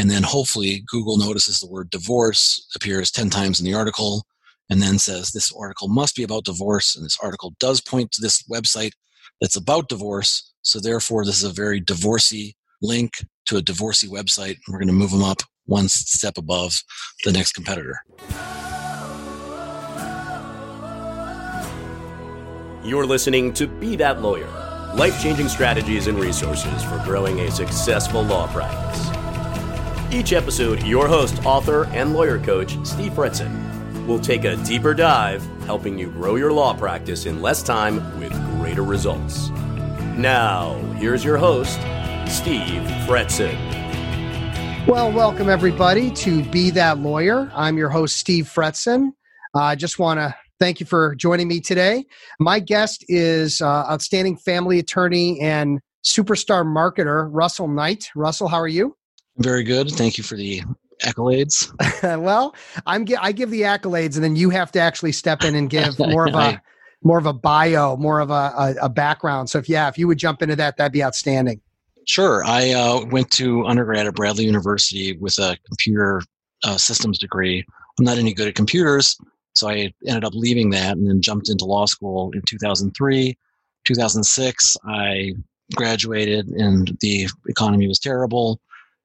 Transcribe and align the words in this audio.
And 0.00 0.10
then 0.10 0.22
hopefully 0.22 0.82
Google 0.86 1.18
notices 1.18 1.60
the 1.60 1.68
word 1.68 1.90
divorce 1.90 2.66
appears 2.74 3.10
10 3.10 3.28
times 3.28 3.60
in 3.60 3.66
the 3.66 3.74
article 3.74 4.24
and 4.70 4.80
then 4.80 4.98
says 4.98 5.30
this 5.30 5.52
article 5.52 5.88
must 5.88 6.16
be 6.16 6.22
about 6.22 6.46
divorce. 6.46 6.96
And 6.96 7.04
this 7.04 7.18
article 7.22 7.52
does 7.60 7.82
point 7.82 8.10
to 8.12 8.22
this 8.22 8.42
website 8.44 8.92
that's 9.42 9.56
about 9.56 9.90
divorce. 9.90 10.54
So 10.62 10.80
therefore, 10.80 11.26
this 11.26 11.42
is 11.42 11.50
a 11.50 11.52
very 11.52 11.82
divorcey 11.82 12.54
link 12.80 13.12
to 13.44 13.58
a 13.58 13.60
divorcey 13.60 14.08
website. 14.08 14.56
We're 14.68 14.78
going 14.78 14.88
to 14.88 14.94
move 14.94 15.10
them 15.10 15.22
up 15.22 15.42
one 15.66 15.90
step 15.90 16.38
above 16.38 16.80
the 17.26 17.32
next 17.32 17.52
competitor. 17.52 17.98
You're 22.82 23.04
listening 23.04 23.52
to 23.52 23.66
Be 23.66 23.96
That 23.96 24.22
Lawyer 24.22 24.48
life 24.94 25.22
changing 25.22 25.48
strategies 25.48 26.06
and 26.06 26.18
resources 26.18 26.82
for 26.82 26.98
growing 27.04 27.40
a 27.40 27.50
successful 27.50 28.22
law 28.22 28.46
practice. 28.48 29.19
Each 30.12 30.32
episode, 30.32 30.82
your 30.82 31.06
host, 31.06 31.46
author, 31.46 31.84
and 31.92 32.12
lawyer 32.12 32.40
coach, 32.40 32.76
Steve 32.82 33.12
Fretzin, 33.12 34.06
will 34.08 34.18
take 34.18 34.42
a 34.42 34.56
deeper 34.56 34.92
dive, 34.92 35.40
helping 35.66 35.96
you 35.96 36.10
grow 36.10 36.34
your 36.34 36.52
law 36.52 36.74
practice 36.76 37.26
in 37.26 37.40
less 37.40 37.62
time 37.62 38.18
with 38.18 38.32
greater 38.58 38.82
results. 38.82 39.50
Now, 40.16 40.74
here's 40.96 41.24
your 41.24 41.36
host, 41.36 41.78
Steve 42.26 42.82
Fretzin. 43.06 43.56
Well, 44.88 45.12
welcome 45.12 45.48
everybody 45.48 46.10
to 46.10 46.42
Be 46.46 46.70
That 46.70 46.98
Lawyer. 46.98 47.48
I'm 47.54 47.78
your 47.78 47.88
host, 47.88 48.16
Steve 48.16 48.46
Fretzin. 48.46 49.12
I 49.54 49.74
uh, 49.74 49.76
just 49.76 50.00
want 50.00 50.18
to 50.18 50.34
Thank 50.58 50.78
you 50.78 50.84
for 50.84 51.14
joining 51.14 51.48
me 51.48 51.58
today. 51.58 52.04
My 52.38 52.60
guest 52.60 53.02
is 53.08 53.62
uh, 53.62 53.86
outstanding 53.90 54.36
family 54.36 54.78
attorney 54.78 55.40
and 55.40 55.80
superstar 56.04 56.66
marketer, 56.66 57.30
Russell 57.32 57.66
Knight. 57.66 58.10
Russell, 58.14 58.46
how 58.46 58.58
are 58.58 58.68
you? 58.68 58.94
Very 59.40 59.62
good. 59.64 59.90
Thank 59.90 60.18
you 60.18 60.24
for 60.24 60.36
the 60.36 60.62
accolades. 61.02 61.72
well, 62.22 62.54
I'm 62.86 63.06
I 63.18 63.32
give 63.32 63.50
the 63.50 63.62
accolades, 63.62 64.14
and 64.16 64.24
then 64.24 64.36
you 64.36 64.50
have 64.50 64.70
to 64.72 64.80
actually 64.80 65.12
step 65.12 65.42
in 65.42 65.54
and 65.54 65.68
give 65.70 65.98
more 65.98 66.28
of 66.28 66.34
a 66.34 66.60
more 67.02 67.18
of 67.18 67.26
a 67.26 67.32
bio, 67.32 67.96
more 67.96 68.20
of 68.20 68.30
a, 68.30 68.34
a, 68.34 68.74
a, 68.82 68.88
background. 68.90 69.48
So 69.48 69.58
if 69.58 69.68
yeah, 69.68 69.88
if 69.88 69.96
you 69.96 70.06
would 70.06 70.18
jump 70.18 70.42
into 70.42 70.54
that, 70.56 70.76
that'd 70.76 70.92
be 70.92 71.02
outstanding. 71.02 71.60
Sure. 72.06 72.44
I 72.44 72.72
uh, 72.72 73.06
went 73.06 73.30
to 73.32 73.64
undergrad 73.66 74.06
at 74.06 74.14
Bradley 74.14 74.44
University 74.44 75.16
with 75.16 75.38
a 75.38 75.56
computer 75.66 76.22
uh, 76.64 76.76
systems 76.76 77.18
degree. 77.18 77.64
I'm 77.98 78.04
not 78.04 78.18
any 78.18 78.34
good 78.34 78.48
at 78.48 78.54
computers, 78.54 79.16
so 79.54 79.68
I 79.68 79.92
ended 80.06 80.24
up 80.24 80.34
leaving 80.34 80.70
that 80.70 80.96
and 80.96 81.08
then 81.08 81.22
jumped 81.22 81.48
into 81.48 81.64
law 81.64 81.86
school 81.86 82.30
in 82.34 82.42
2003. 82.42 83.36
2006, 83.86 84.76
I 84.84 85.32
graduated 85.74 86.48
and 86.48 86.96
the 87.00 87.28
economy 87.48 87.86
was 87.88 87.98
terrible. 87.98 88.60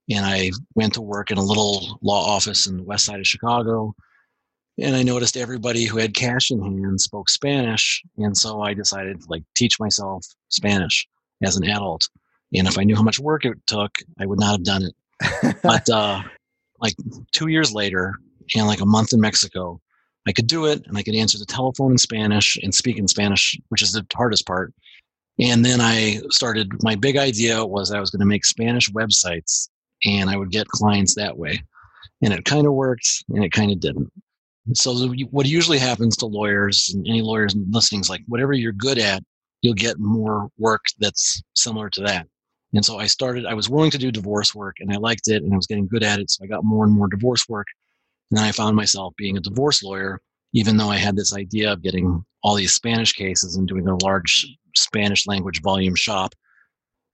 And 0.09 0.25
I 0.25 0.51
went 0.75 0.93
to 0.93 1.01
work 1.01 1.31
in 1.31 1.37
a 1.37 1.43
little 1.43 1.99
law 2.01 2.25
office 2.25 2.67
in 2.67 2.77
the 2.77 2.83
west 2.83 3.05
side 3.05 3.19
of 3.19 3.27
Chicago. 3.27 3.93
And 4.79 4.95
I 4.95 5.03
noticed 5.03 5.37
everybody 5.37 5.85
who 5.85 5.97
had 5.97 6.13
cash 6.13 6.51
in 6.51 6.61
hand 6.61 7.01
spoke 7.01 7.29
Spanish. 7.29 8.03
And 8.17 8.37
so 8.37 8.61
I 8.61 8.73
decided 8.73 9.21
to 9.21 9.27
like 9.29 9.43
teach 9.55 9.79
myself 9.79 10.25
Spanish 10.49 11.07
as 11.43 11.55
an 11.55 11.67
adult. 11.67 12.07
And 12.53 12.67
if 12.67 12.77
I 12.77 12.83
knew 12.83 12.95
how 12.95 13.03
much 13.03 13.19
work 13.19 13.45
it 13.45 13.57
took, 13.67 13.91
I 14.19 14.25
would 14.25 14.39
not 14.39 14.51
have 14.51 14.63
done 14.63 14.83
it. 14.83 15.55
but 15.63 15.89
uh, 15.89 16.21
like 16.79 16.93
two 17.31 17.47
years 17.47 17.73
later, 17.73 18.15
and 18.55 18.67
like 18.67 18.81
a 18.81 18.85
month 18.85 19.13
in 19.13 19.21
Mexico, 19.21 19.81
I 20.27 20.31
could 20.31 20.47
do 20.47 20.65
it 20.65 20.85
and 20.85 20.97
I 20.97 21.03
could 21.03 21.15
answer 21.15 21.37
the 21.37 21.45
telephone 21.45 21.91
in 21.93 21.97
Spanish 21.97 22.57
and 22.61 22.73
speak 22.73 22.97
in 22.97 23.07
Spanish, 23.07 23.57
which 23.69 23.81
is 23.81 23.91
the 23.91 24.05
hardest 24.13 24.45
part. 24.45 24.73
And 25.39 25.65
then 25.65 25.81
I 25.81 26.21
started, 26.29 26.71
my 26.83 26.95
big 26.95 27.17
idea 27.17 27.65
was 27.65 27.91
I 27.91 27.99
was 27.99 28.09
going 28.09 28.21
to 28.21 28.25
make 28.25 28.45
Spanish 28.45 28.89
websites 28.91 29.69
and 30.03 30.29
I 30.29 30.37
would 30.37 30.51
get 30.51 30.67
clients 30.67 31.15
that 31.15 31.37
way. 31.37 31.63
And 32.21 32.33
it 32.33 32.45
kind 32.45 32.65
of 32.65 32.73
worked 32.73 33.07
and 33.29 33.43
it 33.43 33.51
kind 33.51 33.71
of 33.71 33.79
didn't. 33.79 34.11
So, 34.73 35.07
what 35.29 35.45
usually 35.45 35.77
happens 35.77 36.17
to 36.17 36.25
lawyers 36.25 36.91
and 36.93 37.05
any 37.07 37.21
lawyers 37.21 37.55
listening 37.69 38.01
is 38.01 38.09
like, 38.09 38.21
whatever 38.27 38.53
you're 38.53 38.71
good 38.71 38.97
at, 38.97 39.21
you'll 39.61 39.75
get 39.75 39.99
more 39.99 40.49
work 40.57 40.85
that's 40.99 41.41
similar 41.53 41.89
to 41.91 42.01
that. 42.01 42.27
And 42.73 42.83
so 42.83 42.99
I 42.99 43.07
started, 43.07 43.45
I 43.45 43.53
was 43.53 43.69
willing 43.69 43.91
to 43.91 43.97
do 43.97 44.11
divorce 44.11 44.53
work 44.53 44.77
and 44.79 44.91
I 44.91 44.97
liked 44.97 45.27
it 45.27 45.43
and 45.43 45.53
I 45.53 45.55
was 45.55 45.67
getting 45.67 45.87
good 45.87 46.03
at 46.03 46.19
it. 46.19 46.29
So 46.29 46.43
I 46.43 46.47
got 46.47 46.63
more 46.63 46.83
and 46.83 46.93
more 46.93 47.07
divorce 47.07 47.47
work. 47.47 47.67
And 48.29 48.37
then 48.37 48.45
I 48.45 48.51
found 48.51 48.75
myself 48.75 49.13
being 49.17 49.37
a 49.37 49.41
divorce 49.41 49.81
lawyer, 49.81 50.19
even 50.53 50.77
though 50.77 50.89
I 50.89 50.97
had 50.97 51.15
this 51.15 51.33
idea 51.33 51.71
of 51.71 51.81
getting 51.81 52.23
all 52.43 52.55
these 52.55 52.73
Spanish 52.73 53.13
cases 53.13 53.55
and 53.55 53.67
doing 53.67 53.87
a 53.87 54.03
large 54.03 54.45
Spanish 54.75 55.25
language 55.25 55.61
volume 55.61 55.95
shop. 55.95 56.33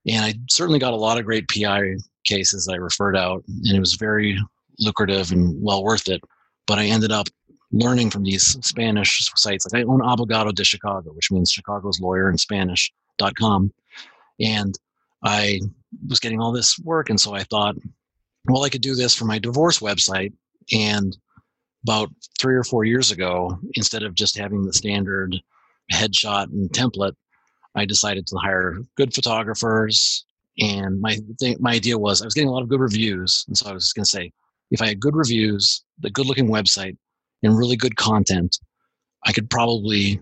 And 0.08 0.24
I 0.24 0.34
certainly 0.50 0.80
got 0.80 0.94
a 0.94 0.96
lot 0.96 1.18
of 1.18 1.24
great 1.24 1.48
PI 1.48 1.96
cases 2.24 2.68
I 2.68 2.76
referred 2.76 3.16
out, 3.16 3.44
and 3.46 3.76
it 3.76 3.80
was 3.80 3.94
very 3.94 4.38
lucrative 4.78 5.32
and 5.32 5.54
well 5.62 5.82
worth 5.82 6.08
it. 6.08 6.22
But 6.66 6.78
I 6.78 6.86
ended 6.86 7.12
up 7.12 7.28
learning 7.72 8.10
from 8.10 8.24
these 8.24 8.58
Spanish 8.64 9.30
sites. 9.36 9.66
Like 9.66 9.82
I 9.82 9.84
own 9.84 10.00
Abogado 10.00 10.54
de 10.54 10.64
Chicago, 10.64 11.12
which 11.12 11.30
means 11.30 11.50
Chicago's 11.50 12.00
lawyer 12.00 12.30
in 12.30 12.38
Spanish.com. 12.38 13.72
And 14.40 14.78
I 15.24 15.60
was 16.08 16.20
getting 16.20 16.40
all 16.40 16.52
this 16.52 16.78
work. 16.80 17.10
And 17.10 17.20
so 17.20 17.34
I 17.34 17.44
thought, 17.44 17.76
well, 18.46 18.64
I 18.64 18.68
could 18.68 18.82
do 18.82 18.94
this 18.94 19.14
for 19.14 19.24
my 19.24 19.38
divorce 19.38 19.78
website 19.78 20.32
and 20.72 21.16
about 21.84 22.10
three 22.38 22.54
or 22.54 22.64
four 22.64 22.84
years 22.84 23.10
ago, 23.10 23.58
instead 23.74 24.02
of 24.02 24.14
just 24.14 24.38
having 24.38 24.62
the 24.62 24.72
standard 24.72 25.36
headshot 25.92 26.44
and 26.44 26.70
template, 26.70 27.14
I 27.74 27.84
decided 27.84 28.26
to 28.26 28.36
hire 28.36 28.78
good 28.96 29.14
photographers. 29.14 30.24
And 30.58 31.00
my 31.00 31.18
thing, 31.40 31.56
my 31.60 31.72
idea 31.72 31.98
was 31.98 32.20
I 32.20 32.26
was 32.26 32.34
getting 32.34 32.48
a 32.48 32.52
lot 32.52 32.62
of 32.62 32.68
good 32.68 32.80
reviews, 32.80 33.44
and 33.48 33.56
so 33.56 33.70
I 33.70 33.72
was 33.72 33.84
just 33.84 33.94
going 33.94 34.04
to 34.04 34.10
say, 34.10 34.32
if 34.70 34.82
I 34.82 34.88
had 34.88 35.00
good 35.00 35.16
reviews, 35.16 35.82
the 36.00 36.10
good-looking 36.10 36.48
website, 36.48 36.96
and 37.42 37.56
really 37.56 37.76
good 37.76 37.96
content, 37.96 38.58
I 39.24 39.32
could 39.32 39.50
probably 39.50 40.20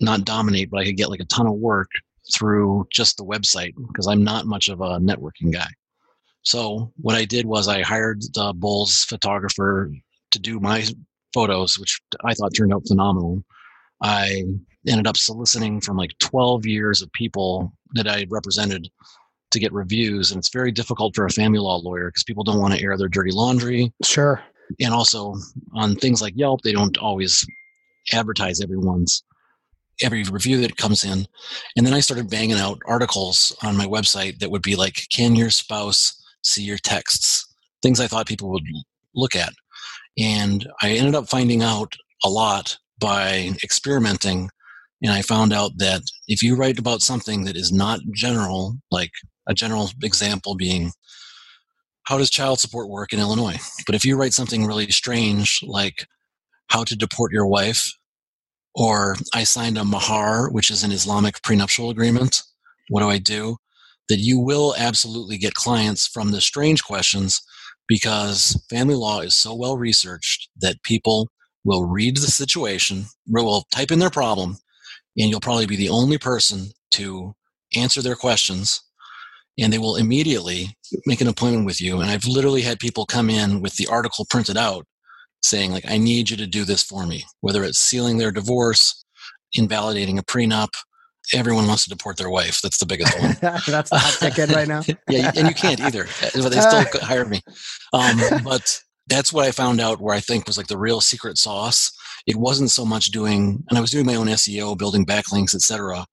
not 0.00 0.24
dominate, 0.24 0.70
but 0.70 0.80
I 0.80 0.84
could 0.84 0.96
get 0.96 1.10
like 1.10 1.20
a 1.20 1.26
ton 1.26 1.46
of 1.46 1.54
work 1.54 1.90
through 2.32 2.86
just 2.90 3.16
the 3.16 3.24
website 3.24 3.74
because 3.88 4.06
I'm 4.06 4.24
not 4.24 4.46
much 4.46 4.68
of 4.68 4.80
a 4.80 4.98
networking 4.98 5.52
guy. 5.52 5.68
So 6.42 6.92
what 6.96 7.16
I 7.16 7.24
did 7.24 7.44
was 7.44 7.68
I 7.68 7.82
hired 7.82 8.22
the 8.34 8.52
Bulls 8.56 9.04
photographer 9.04 9.92
to 10.30 10.38
do 10.38 10.58
my 10.60 10.84
photos, 11.34 11.78
which 11.78 12.00
I 12.24 12.34
thought 12.34 12.54
turned 12.56 12.72
out 12.72 12.86
phenomenal. 12.88 13.44
I 14.02 14.44
ended 14.88 15.06
up 15.06 15.16
soliciting 15.16 15.80
from 15.80 15.96
like 15.96 16.16
12 16.20 16.64
years 16.66 17.02
of 17.02 17.12
people 17.12 17.72
that 17.92 18.08
I 18.08 18.26
represented 18.30 18.88
to 19.50 19.60
get 19.60 19.72
reviews. 19.72 20.30
And 20.30 20.38
it's 20.38 20.52
very 20.52 20.72
difficult 20.72 21.14
for 21.14 21.26
a 21.26 21.30
family 21.30 21.58
law 21.58 21.76
lawyer 21.76 22.08
because 22.08 22.24
people 22.24 22.44
don't 22.44 22.60
want 22.60 22.74
to 22.74 22.82
air 22.82 22.96
their 22.96 23.08
dirty 23.08 23.32
laundry. 23.32 23.92
Sure. 24.04 24.42
And 24.80 24.94
also 24.94 25.34
on 25.74 25.96
things 25.96 26.22
like 26.22 26.34
Yelp, 26.36 26.62
they 26.62 26.72
don't 26.72 26.96
always 26.98 27.44
advertise 28.12 28.60
everyone's 28.60 29.24
every 30.02 30.22
review 30.24 30.60
that 30.62 30.76
comes 30.76 31.04
in. 31.04 31.26
And 31.76 31.86
then 31.86 31.92
I 31.92 32.00
started 32.00 32.30
banging 32.30 32.58
out 32.58 32.80
articles 32.86 33.54
on 33.62 33.76
my 33.76 33.86
website 33.86 34.38
that 34.38 34.50
would 34.50 34.62
be 34.62 34.76
like, 34.76 35.02
can 35.12 35.36
your 35.36 35.50
spouse 35.50 36.16
see 36.42 36.62
your 36.62 36.78
texts, 36.78 37.46
things 37.82 38.00
I 38.00 38.06
thought 38.06 38.26
people 38.26 38.50
would 38.50 38.64
look 39.14 39.34
at. 39.34 39.52
And 40.18 40.66
I 40.82 40.90
ended 40.90 41.14
up 41.14 41.28
finding 41.28 41.62
out 41.62 41.94
a 42.24 42.28
lot 42.28 42.78
by 42.98 43.50
experimenting. 43.62 44.50
And 45.02 45.12
I 45.12 45.22
found 45.22 45.52
out 45.52 45.72
that 45.78 46.02
if 46.28 46.42
you 46.42 46.56
write 46.56 46.78
about 46.78 47.02
something 47.02 47.44
that 47.44 47.56
is 47.56 47.72
not 47.72 48.00
general, 48.14 48.76
like 48.90 49.12
a 49.46 49.54
general 49.54 49.90
example 50.02 50.54
being, 50.54 50.92
how 52.04 52.18
does 52.18 52.30
child 52.30 52.60
support 52.60 52.88
work 52.88 53.12
in 53.12 53.20
Illinois? 53.20 53.58
But 53.86 53.94
if 53.94 54.04
you 54.04 54.16
write 54.16 54.32
something 54.32 54.66
really 54.66 54.90
strange, 54.90 55.60
like 55.62 56.06
how 56.68 56.84
to 56.84 56.96
deport 56.96 57.32
your 57.32 57.46
wife, 57.46 57.92
or 58.74 59.16
I 59.34 59.44
signed 59.44 59.78
a 59.78 59.84
mahar, 59.84 60.50
which 60.50 60.70
is 60.70 60.82
an 60.82 60.92
Islamic 60.92 61.42
prenuptial 61.42 61.90
agreement, 61.90 62.42
what 62.88 63.00
do 63.00 63.08
I 63.08 63.18
do? 63.18 63.56
that 64.10 64.18
you 64.18 64.40
will 64.40 64.74
absolutely 64.76 65.38
get 65.38 65.54
clients 65.54 66.06
from 66.06 66.32
the 66.32 66.40
strange 66.40 66.82
questions 66.82 67.40
because 67.88 68.60
family 68.68 68.96
law 68.96 69.20
is 69.20 69.34
so 69.34 69.54
well 69.54 69.78
researched 69.78 70.50
that 70.60 70.82
people 70.82 71.28
will 71.64 71.84
read 71.84 72.16
the 72.16 72.22
situation, 72.22 73.06
will 73.28 73.64
type 73.72 73.92
in 73.92 74.00
their 74.00 74.10
problem, 74.10 74.58
and 75.16 75.30
you'll 75.30 75.40
probably 75.40 75.66
be 75.66 75.76
the 75.76 75.88
only 75.88 76.18
person 76.18 76.70
to 76.90 77.34
answer 77.76 78.02
their 78.02 78.16
questions. 78.16 78.82
And 79.60 79.72
they 79.72 79.78
will 79.78 79.96
immediately 79.96 80.74
make 81.06 81.20
an 81.20 81.28
appointment 81.28 81.66
with 81.66 81.80
you. 81.80 82.00
And 82.00 82.10
I've 82.10 82.24
literally 82.24 82.62
had 82.62 82.78
people 82.78 83.04
come 83.04 83.28
in 83.28 83.60
with 83.60 83.76
the 83.76 83.86
article 83.88 84.26
printed 84.28 84.56
out 84.56 84.86
saying, 85.42 85.72
like, 85.72 85.84
I 85.88 85.98
need 85.98 86.30
you 86.30 86.36
to 86.36 86.46
do 86.46 86.64
this 86.64 86.82
for 86.82 87.06
me, 87.06 87.24
whether 87.40 87.64
it's 87.64 87.78
sealing 87.78 88.18
their 88.18 88.30
divorce, 88.30 89.04
invalidating 89.54 90.18
a 90.18 90.22
prenup, 90.22 90.70
everyone 91.34 91.66
wants 91.66 91.84
to 91.84 91.90
deport 91.90 92.16
their 92.16 92.30
wife. 92.30 92.60
That's 92.60 92.78
the 92.78 92.86
biggest 92.86 93.18
one. 93.18 93.36
That's 93.40 93.90
the 93.90 93.98
hot 93.98 94.16
ticket 94.18 94.54
right 94.54 94.68
now. 94.68 94.82
yeah, 95.08 95.32
and 95.36 95.48
you 95.48 95.54
can't 95.54 95.80
either. 95.80 96.06
But 96.20 96.50
they 96.50 96.60
still 96.60 96.84
hire 97.02 97.24
me. 97.24 97.40
Um, 97.92 98.20
but 98.44 98.80
that's 99.08 99.32
what 99.32 99.44
I 99.44 99.50
found 99.50 99.80
out 99.80 100.00
where 100.00 100.14
I 100.14 100.20
think 100.20 100.46
was 100.46 100.56
like 100.56 100.68
the 100.68 100.78
real 100.78 101.00
secret 101.00 101.36
sauce. 101.36 101.92
It 102.26 102.36
wasn't 102.36 102.70
so 102.70 102.84
much 102.84 103.06
doing, 103.06 103.64
and 103.68 103.78
I 103.78 103.80
was 103.80 103.90
doing 103.90 104.06
my 104.06 104.14
own 104.14 104.28
SEO, 104.28 104.78
building 104.78 105.04
backlinks, 105.04 105.54
etc. 105.54 106.06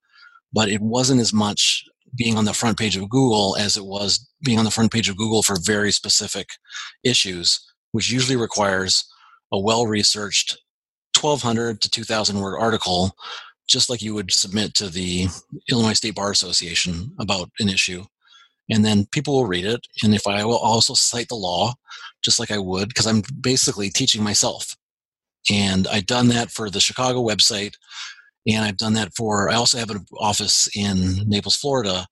But 0.51 0.69
it 0.69 0.81
wasn't 0.81 1.21
as 1.21 1.33
much 1.33 1.85
being 2.17 2.37
on 2.37 2.45
the 2.45 2.53
front 2.53 2.77
page 2.77 2.97
of 2.97 3.09
Google 3.09 3.55
as 3.59 3.77
it 3.77 3.85
was 3.85 4.27
being 4.43 4.59
on 4.59 4.65
the 4.65 4.71
front 4.71 4.91
page 4.91 5.09
of 5.09 5.17
Google 5.17 5.43
for 5.43 5.57
very 5.63 5.91
specific 5.91 6.49
issues, 7.03 7.59
which 7.91 8.11
usually 8.11 8.35
requires 8.35 9.05
a 9.51 9.59
well 9.59 9.87
researched 9.87 10.57
1200 11.19 11.81
to 11.81 11.89
2000 11.89 12.39
word 12.39 12.57
article, 12.59 13.15
just 13.67 13.89
like 13.89 14.01
you 14.01 14.13
would 14.13 14.31
submit 14.31 14.73
to 14.75 14.89
the 14.89 15.27
Illinois 15.71 15.93
State 15.93 16.15
Bar 16.15 16.31
Association 16.31 17.11
about 17.19 17.49
an 17.59 17.69
issue. 17.69 18.03
And 18.69 18.83
then 18.83 19.05
people 19.11 19.33
will 19.33 19.47
read 19.47 19.65
it. 19.65 19.79
And 20.03 20.13
if 20.13 20.27
I 20.27 20.43
will 20.43 20.57
also 20.57 20.93
cite 20.93 21.29
the 21.29 21.35
law, 21.35 21.73
just 22.23 22.39
like 22.39 22.51
I 22.51 22.57
would, 22.57 22.89
because 22.89 23.07
I'm 23.07 23.23
basically 23.41 23.89
teaching 23.89 24.23
myself. 24.23 24.75
And 25.51 25.87
I've 25.87 26.05
done 26.05 26.27
that 26.29 26.51
for 26.51 26.69
the 26.69 26.81
Chicago 26.81 27.23
website. 27.23 27.73
And 28.47 28.63
I've 28.63 28.77
done 28.77 28.93
that 28.93 29.13
for, 29.15 29.49
I 29.49 29.55
also 29.55 29.77
have 29.77 29.89
an 29.89 30.05
office 30.19 30.69
in 30.75 31.27
Naples, 31.27 31.55
Florida. 31.55 32.05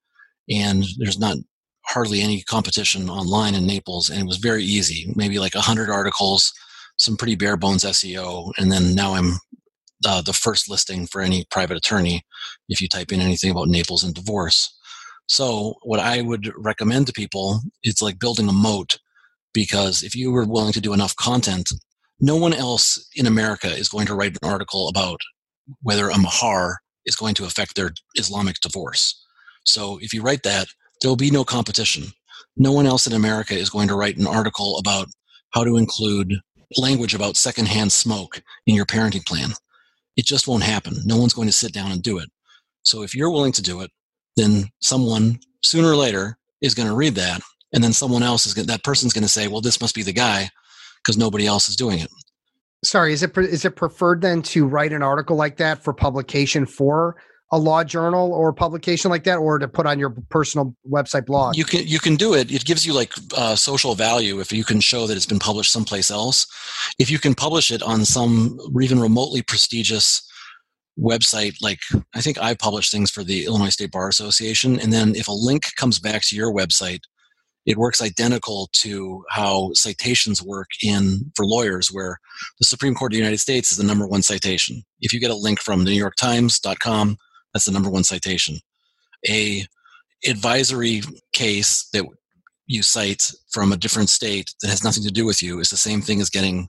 And 0.49 0.83
there's 0.97 1.19
not 1.19 1.37
hardly 1.85 2.21
any 2.21 2.41
competition 2.41 3.09
online 3.09 3.55
in 3.55 3.65
Naples. 3.65 4.09
And 4.09 4.19
it 4.19 4.27
was 4.27 4.37
very 4.37 4.63
easy, 4.63 5.11
maybe 5.15 5.39
like 5.39 5.55
100 5.55 5.89
articles 5.89 6.51
some 6.97 7.17
pretty 7.17 7.35
bare 7.35 7.57
bones 7.57 7.83
SEO, 7.83 8.51
and 8.57 8.71
then 8.71 8.95
now 8.95 9.15
I'm 9.15 9.33
uh, 10.05 10.21
the 10.21 10.33
first 10.33 10.69
listing 10.69 11.07
for 11.07 11.21
any 11.21 11.45
private 11.51 11.77
attorney 11.77 12.23
if 12.69 12.81
you 12.81 12.87
type 12.87 13.11
in 13.11 13.21
anything 13.21 13.51
about 13.51 13.67
Naples 13.67 14.03
and 14.03 14.13
divorce. 14.13 14.73
So, 15.27 15.75
what 15.83 15.99
I 15.99 16.21
would 16.21 16.51
recommend 16.57 17.07
to 17.07 17.13
people, 17.13 17.61
it's 17.83 18.01
like 18.01 18.19
building 18.19 18.47
a 18.47 18.53
moat 18.53 18.99
because 19.53 20.03
if 20.03 20.15
you 20.15 20.31
were 20.31 20.45
willing 20.45 20.73
to 20.73 20.81
do 20.81 20.93
enough 20.93 21.15
content, 21.15 21.69
no 22.19 22.35
one 22.35 22.53
else 22.53 23.09
in 23.15 23.25
America 23.25 23.67
is 23.67 23.89
going 23.89 24.05
to 24.07 24.15
write 24.15 24.37
an 24.41 24.49
article 24.49 24.87
about 24.87 25.19
whether 25.81 26.09
a 26.09 26.17
mahar 26.17 26.79
is 27.05 27.15
going 27.15 27.35
to 27.35 27.45
affect 27.45 27.75
their 27.75 27.91
Islamic 28.15 28.57
divorce. 28.61 29.21
So, 29.63 29.99
if 30.01 30.13
you 30.13 30.21
write 30.21 30.43
that, 30.43 30.67
there 31.01 31.09
will 31.09 31.15
be 31.15 31.31
no 31.31 31.43
competition. 31.43 32.05
No 32.57 32.71
one 32.71 32.85
else 32.85 33.05
in 33.07 33.13
America 33.13 33.55
is 33.55 33.69
going 33.69 33.87
to 33.87 33.95
write 33.95 34.17
an 34.17 34.27
article 34.27 34.77
about 34.77 35.07
how 35.51 35.63
to 35.63 35.77
include 35.77 36.33
language 36.77 37.13
about 37.13 37.37
secondhand 37.37 37.91
smoke 37.91 38.41
in 38.65 38.75
your 38.75 38.85
parenting 38.85 39.25
plan. 39.25 39.51
It 40.15 40.25
just 40.25 40.47
won't 40.47 40.63
happen. 40.63 40.95
No 41.05 41.17
one's 41.17 41.33
going 41.33 41.47
to 41.47 41.53
sit 41.53 41.73
down 41.73 41.91
and 41.91 42.01
do 42.01 42.17
it. 42.17 42.29
So 42.83 43.03
if 43.03 43.15
you're 43.15 43.31
willing 43.31 43.51
to 43.53 43.61
do 43.61 43.81
it, 43.81 43.91
then 44.35 44.69
someone 44.81 45.39
sooner 45.63 45.89
or 45.89 45.95
later 45.95 46.37
is 46.61 46.73
going 46.73 46.87
to 46.87 46.95
read 46.95 47.15
that, 47.15 47.41
and 47.73 47.83
then 47.83 47.93
someone 47.93 48.23
else 48.23 48.45
is 48.45 48.53
going 48.53 48.67
that 48.67 48.83
person's 48.83 49.13
going 49.13 49.23
to 49.23 49.29
say, 49.29 49.47
"Well, 49.47 49.61
this 49.61 49.81
must 49.81 49.95
be 49.95 50.03
the 50.03 50.13
guy," 50.13 50.49
because 51.03 51.17
nobody 51.17 51.45
else 51.45 51.67
is 51.69 51.75
doing 51.75 51.99
it. 51.99 52.09
Sorry, 52.85 53.13
is 53.13 53.23
it 53.23 53.37
is 53.37 53.65
it 53.65 53.75
preferred 53.75 54.21
then 54.21 54.41
to 54.43 54.65
write 54.65 54.93
an 54.93 55.01
article 55.01 55.35
like 55.35 55.57
that 55.57 55.83
for 55.83 55.93
publication 55.93 56.65
for 56.65 57.15
a 57.51 57.57
law 57.57 57.83
journal 57.83 58.33
or 58.33 58.51
publication 58.51 59.11
like 59.11 59.23
that 59.23 59.37
or 59.37 59.59
to 59.59 59.67
put 59.67 59.85
on 59.85 59.99
your 59.99 60.11
personal 60.29 60.75
website 60.89 61.25
blog? 61.25 61.55
You 61.55 61.65
can 61.65 61.87
you 61.87 61.99
can 61.99 62.15
do 62.15 62.33
it. 62.33 62.51
It 62.51 62.65
gives 62.65 62.85
you 62.85 62.93
like 62.93 63.13
uh, 63.35 63.55
social 63.55 63.95
value 63.95 64.39
if 64.39 64.51
you 64.51 64.63
can 64.63 64.79
show 64.79 65.07
that 65.07 65.15
it's 65.15 65.25
been 65.25 65.39
published 65.39 65.71
someplace 65.71 66.11
else. 66.11 66.47
If 66.99 67.09
you 67.09 67.19
can 67.19 67.33
publish 67.33 67.71
it 67.71 67.81
on 67.81 68.05
some 68.05 68.59
even 68.81 68.99
remotely 68.99 69.41
prestigious 69.41 70.21
website 70.97 71.55
like 71.61 71.79
i 72.13 72.21
think 72.21 72.37
i 72.41 72.53
publish 72.53 72.89
things 72.89 73.11
for 73.11 73.21
the 73.21 73.45
illinois 73.45 73.67
state 73.67 73.91
bar 73.91 74.07
association 74.07 74.79
and 74.79 74.93
then 74.93 75.13
if 75.13 75.27
a 75.27 75.31
link 75.31 75.75
comes 75.75 75.99
back 75.99 76.21
to 76.21 76.37
your 76.37 76.53
website 76.53 77.01
it 77.65 77.77
works 77.77 78.01
identical 78.01 78.69
to 78.73 79.23
how 79.29 79.71
citations 79.73 80.41
work 80.41 80.67
in 80.83 81.31
for 81.35 81.45
lawyers 81.45 81.89
where 81.91 82.17
the 82.59 82.65
supreme 82.65 82.95
court 82.95 83.11
of 83.11 83.15
the 83.15 83.19
united 83.19 83.39
states 83.39 83.71
is 83.71 83.77
the 83.77 83.83
number 83.83 84.07
one 84.07 84.21
citation 84.21 84.83
if 85.01 85.13
you 85.13 85.19
get 85.19 85.31
a 85.31 85.35
link 85.35 85.59
from 85.59 85.83
the 85.83 85.91
new 85.91 85.97
york 85.97 86.15
times.com 86.15 87.17
that's 87.55 87.65
the 87.65 87.71
number 87.71 87.89
one 87.89 88.03
citation. 88.03 88.57
A 89.29 89.65
advisory 90.27 91.01
case 91.31 91.87
that 91.93 92.03
you 92.67 92.83
cite 92.83 93.31
from 93.49 93.71
a 93.71 93.77
different 93.77 94.09
state 94.09 94.53
that 94.61 94.67
has 94.67 94.83
nothing 94.83 95.03
to 95.03 95.11
do 95.11 95.25
with 95.25 95.41
you 95.41 95.59
is 95.59 95.69
the 95.69 95.77
same 95.77 96.01
thing 96.01 96.19
as 96.19 96.29
getting 96.29 96.67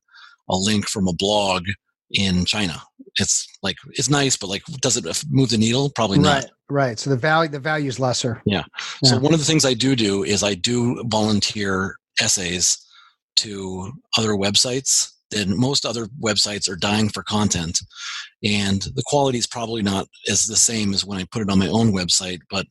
a 0.48 0.56
link 0.56 0.88
from 0.88 1.08
a 1.08 1.12
blog 1.12 1.64
in 2.10 2.44
China. 2.44 2.82
It's 3.18 3.46
like 3.62 3.76
it's 3.92 4.10
nice, 4.10 4.36
but 4.36 4.48
like 4.48 4.62
does 4.80 4.96
it 4.96 5.24
move 5.30 5.50
the 5.50 5.58
needle? 5.58 5.90
Probably 5.94 6.18
not. 6.18 6.44
Right, 6.44 6.50
right. 6.68 6.98
So 6.98 7.10
the 7.10 7.16
value 7.16 7.50
the 7.50 7.60
value 7.60 7.88
is 7.88 7.98
lesser. 7.98 8.42
Yeah. 8.44 8.64
yeah. 9.02 9.10
So 9.10 9.18
one 9.18 9.32
of 9.32 9.40
the 9.40 9.46
things 9.46 9.64
I 9.64 9.74
do 9.74 9.96
do 9.96 10.22
is 10.22 10.42
I 10.42 10.54
do 10.54 11.02
volunteer 11.06 11.96
essays 12.20 12.78
to 13.36 13.92
other 14.16 14.30
websites 14.30 15.12
and 15.34 15.56
most 15.56 15.84
other 15.84 16.06
websites 16.22 16.68
are 16.68 16.76
dying 16.76 17.08
for 17.08 17.22
content 17.22 17.78
and 18.44 18.82
the 18.94 19.02
quality 19.06 19.38
is 19.38 19.46
probably 19.46 19.82
not 19.82 20.06
as 20.28 20.46
the 20.46 20.56
same 20.56 20.94
as 20.94 21.04
when 21.04 21.18
i 21.18 21.26
put 21.30 21.42
it 21.42 21.50
on 21.50 21.58
my 21.58 21.68
own 21.68 21.92
website 21.92 22.38
but 22.50 22.66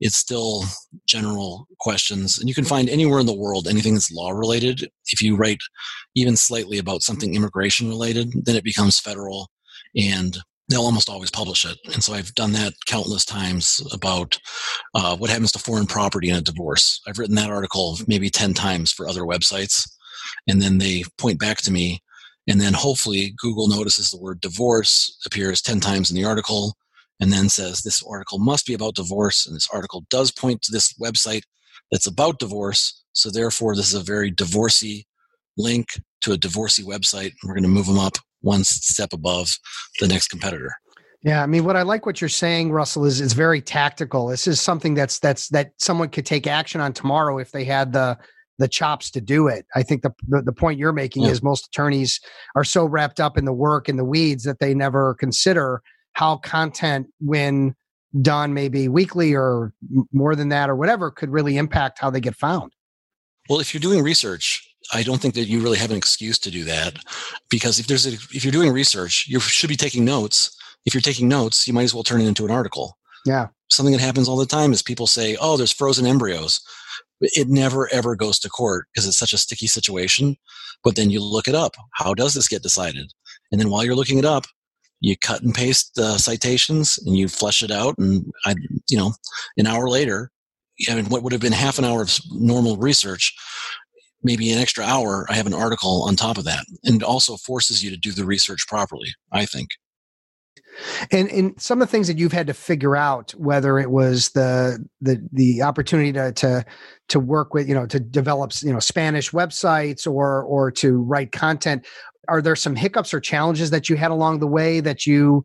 it's 0.00 0.16
still 0.16 0.64
general 1.06 1.66
questions 1.78 2.38
and 2.38 2.48
you 2.48 2.54
can 2.54 2.64
find 2.64 2.88
anywhere 2.88 3.20
in 3.20 3.26
the 3.26 3.34
world 3.36 3.68
anything 3.68 3.94
that's 3.94 4.10
law 4.10 4.30
related. 4.30 4.88
If 5.12 5.22
you 5.22 5.36
write 5.36 5.60
even 6.14 6.36
slightly 6.36 6.78
about 6.78 7.02
something 7.02 7.34
immigration 7.34 7.88
related 7.88 8.32
then 8.44 8.56
it 8.56 8.64
becomes 8.64 8.98
federal 8.98 9.48
and 9.96 10.38
they'll 10.68 10.82
almost 10.82 11.08
always 11.08 11.30
publish 11.30 11.64
it. 11.64 11.78
And 11.92 12.02
so 12.02 12.14
i've 12.14 12.34
done 12.34 12.52
that 12.52 12.74
countless 12.86 13.24
times 13.24 13.80
about 13.92 14.38
uh, 14.94 15.16
what 15.16 15.30
happens 15.30 15.52
to 15.52 15.58
foreign 15.58 15.86
property 15.86 16.30
in 16.30 16.36
a 16.36 16.42
divorce. 16.42 17.00
I've 17.06 17.18
written 17.18 17.36
that 17.36 17.50
article 17.50 17.98
maybe 18.06 18.30
10 18.30 18.54
times 18.54 18.92
for 18.92 19.08
other 19.08 19.22
websites 19.22 19.88
and 20.46 20.60
then 20.60 20.78
they 20.78 21.04
point 21.18 21.38
back 21.38 21.58
to 21.58 21.72
me 21.72 22.00
and 22.46 22.60
then 22.60 22.72
hopefully 22.72 23.34
google 23.38 23.68
notices 23.68 24.10
the 24.10 24.20
word 24.20 24.40
divorce 24.40 25.18
appears 25.26 25.62
10 25.62 25.80
times 25.80 26.10
in 26.10 26.16
the 26.16 26.24
article 26.24 26.76
and 27.20 27.32
then 27.32 27.48
says 27.48 27.82
this 27.82 28.02
article 28.08 28.38
must 28.38 28.66
be 28.66 28.74
about 28.74 28.94
divorce 28.94 29.46
and 29.46 29.54
this 29.54 29.68
article 29.72 30.04
does 30.10 30.30
point 30.30 30.62
to 30.62 30.72
this 30.72 30.92
website 30.94 31.42
that's 31.90 32.06
about 32.06 32.38
divorce 32.38 33.04
so 33.12 33.30
therefore 33.30 33.74
this 33.74 33.92
is 33.92 34.00
a 34.00 34.04
very 34.04 34.32
divorcey 34.32 35.04
link 35.56 35.86
to 36.20 36.32
a 36.32 36.36
divorcey 36.36 36.84
website 36.84 37.32
we're 37.44 37.54
going 37.54 37.62
to 37.62 37.68
move 37.68 37.86
them 37.86 37.98
up 37.98 38.14
one 38.40 38.64
step 38.64 39.12
above 39.12 39.56
the 40.00 40.08
next 40.08 40.28
competitor 40.28 40.72
yeah, 41.22 41.42
I 41.42 41.46
mean, 41.46 41.64
what 41.64 41.76
I 41.76 41.82
like 41.82 42.06
what 42.06 42.20
you're 42.20 42.28
saying, 42.28 42.72
Russell, 42.72 43.04
is 43.04 43.20
it's 43.20 43.34
very 43.34 43.60
tactical. 43.60 44.28
This 44.28 44.46
is 44.46 44.58
something 44.58 44.94
that's 44.94 45.18
that's 45.18 45.48
that 45.48 45.72
someone 45.76 46.08
could 46.08 46.24
take 46.24 46.46
action 46.46 46.80
on 46.80 46.94
tomorrow 46.94 47.36
if 47.38 47.52
they 47.52 47.64
had 47.64 47.92
the 47.92 48.16
the 48.58 48.68
chops 48.68 49.10
to 49.10 49.20
do 49.20 49.46
it. 49.46 49.66
I 49.74 49.82
think 49.82 50.00
the 50.02 50.12
the, 50.28 50.40
the 50.40 50.52
point 50.52 50.78
you're 50.78 50.94
making 50.94 51.24
yeah. 51.24 51.30
is 51.30 51.42
most 51.42 51.66
attorneys 51.66 52.20
are 52.56 52.64
so 52.64 52.86
wrapped 52.86 53.20
up 53.20 53.36
in 53.36 53.44
the 53.44 53.52
work 53.52 53.86
and 53.86 53.98
the 53.98 54.04
weeds 54.04 54.44
that 54.44 54.60
they 54.60 54.72
never 54.72 55.14
consider 55.14 55.82
how 56.12 56.36
content 56.36 57.08
when 57.20 57.74
done 58.22 58.52
maybe 58.54 58.88
weekly 58.88 59.34
or 59.34 59.72
more 60.12 60.34
than 60.34 60.48
that 60.48 60.68
or 60.68 60.76
whatever 60.76 61.10
could 61.10 61.30
really 61.30 61.56
impact 61.56 61.98
how 62.00 62.10
they 62.10 62.20
get 62.20 62.34
found. 62.34 62.72
Well, 63.48 63.60
if 63.60 63.72
you're 63.72 63.80
doing 63.80 64.02
research, 64.02 64.66
I 64.92 65.02
don't 65.02 65.20
think 65.20 65.34
that 65.34 65.46
you 65.46 65.60
really 65.60 65.78
have 65.78 65.90
an 65.90 65.96
excuse 65.96 66.38
to 66.40 66.50
do 66.50 66.64
that 66.64 66.98
because 67.50 67.78
if 67.78 67.86
there's 67.86 68.06
a, 68.06 68.12
if 68.34 68.44
you're 68.44 68.52
doing 68.52 68.72
research, 68.72 69.26
you 69.28 69.38
should 69.40 69.68
be 69.68 69.76
taking 69.76 70.04
notes. 70.04 70.56
If 70.86 70.94
you're 70.94 71.00
taking 71.00 71.28
notes, 71.28 71.66
you 71.68 71.72
might 71.72 71.84
as 71.84 71.94
well 71.94 72.02
turn 72.02 72.20
it 72.20 72.26
into 72.26 72.44
an 72.44 72.50
article. 72.50 72.96
Yeah. 73.26 73.48
Something 73.70 73.92
that 73.92 74.00
happens 74.00 74.28
all 74.28 74.36
the 74.36 74.46
time 74.46 74.72
is 74.72 74.82
people 74.82 75.06
say, 75.06 75.36
"Oh, 75.40 75.56
there's 75.56 75.72
frozen 75.72 76.06
embryos." 76.06 76.60
it 77.20 77.48
never 77.48 77.92
ever 77.92 78.16
goes 78.16 78.38
to 78.38 78.48
court 78.48 78.86
because 78.92 79.06
it's 79.06 79.18
such 79.18 79.32
a 79.32 79.38
sticky 79.38 79.66
situation. 79.66 80.36
But 80.82 80.96
then 80.96 81.10
you 81.10 81.22
look 81.22 81.48
it 81.48 81.54
up. 81.54 81.76
How 81.92 82.14
does 82.14 82.34
this 82.34 82.48
get 82.48 82.62
decided? 82.62 83.12
And 83.52 83.60
then 83.60 83.70
while 83.70 83.84
you're 83.84 83.94
looking 83.94 84.18
it 84.18 84.24
up, 84.24 84.46
you 85.00 85.16
cut 85.16 85.42
and 85.42 85.54
paste 85.54 85.94
the 85.94 86.18
citations 86.18 86.98
and 87.04 87.16
you 87.16 87.28
flesh 87.28 87.62
it 87.62 87.70
out. 87.70 87.96
And 87.98 88.24
I, 88.44 88.54
you 88.88 88.98
know, 88.98 89.12
an 89.56 89.66
hour 89.66 89.88
later, 89.88 90.30
I 90.88 90.94
mean, 90.94 91.06
what 91.06 91.22
would 91.22 91.32
have 91.32 91.40
been 91.40 91.52
half 91.52 91.78
an 91.78 91.84
hour 91.84 92.02
of 92.02 92.18
normal 92.30 92.76
research, 92.76 93.34
maybe 94.22 94.52
an 94.52 94.58
extra 94.58 94.84
hour, 94.84 95.26
I 95.28 95.34
have 95.34 95.46
an 95.46 95.54
article 95.54 96.04
on 96.06 96.16
top 96.16 96.38
of 96.38 96.44
that. 96.44 96.64
And 96.84 97.02
also 97.02 97.36
forces 97.36 97.82
you 97.82 97.90
to 97.90 97.96
do 97.96 98.12
the 98.12 98.24
research 98.24 98.66
properly, 98.68 99.08
I 99.32 99.46
think. 99.46 99.70
And 101.10 101.28
and 101.30 101.60
some 101.60 101.82
of 101.82 101.88
the 101.88 101.90
things 101.90 102.06
that 102.06 102.16
you've 102.16 102.32
had 102.32 102.46
to 102.46 102.54
figure 102.54 102.96
out, 102.96 103.32
whether 103.32 103.78
it 103.78 103.90
was 103.90 104.30
the 104.30 104.84
the 105.00 105.20
the 105.32 105.62
opportunity 105.62 106.12
to 106.12 106.32
to 106.32 106.64
to 107.08 107.20
work 107.20 107.52
with, 107.52 107.68
you 107.68 107.74
know, 107.74 107.86
to 107.86 107.98
develop, 107.98 108.52
you 108.62 108.72
know, 108.72 108.78
Spanish 108.78 109.30
websites 109.32 110.06
or 110.06 110.42
or 110.42 110.70
to 110.72 110.98
write 110.98 111.32
content, 111.32 111.86
are 112.30 112.40
there 112.40 112.56
some 112.56 112.76
hiccups 112.76 113.12
or 113.12 113.20
challenges 113.20 113.70
that 113.70 113.88
you 113.88 113.96
had 113.96 114.10
along 114.10 114.38
the 114.38 114.46
way 114.46 114.80
that 114.80 115.04
you 115.04 115.44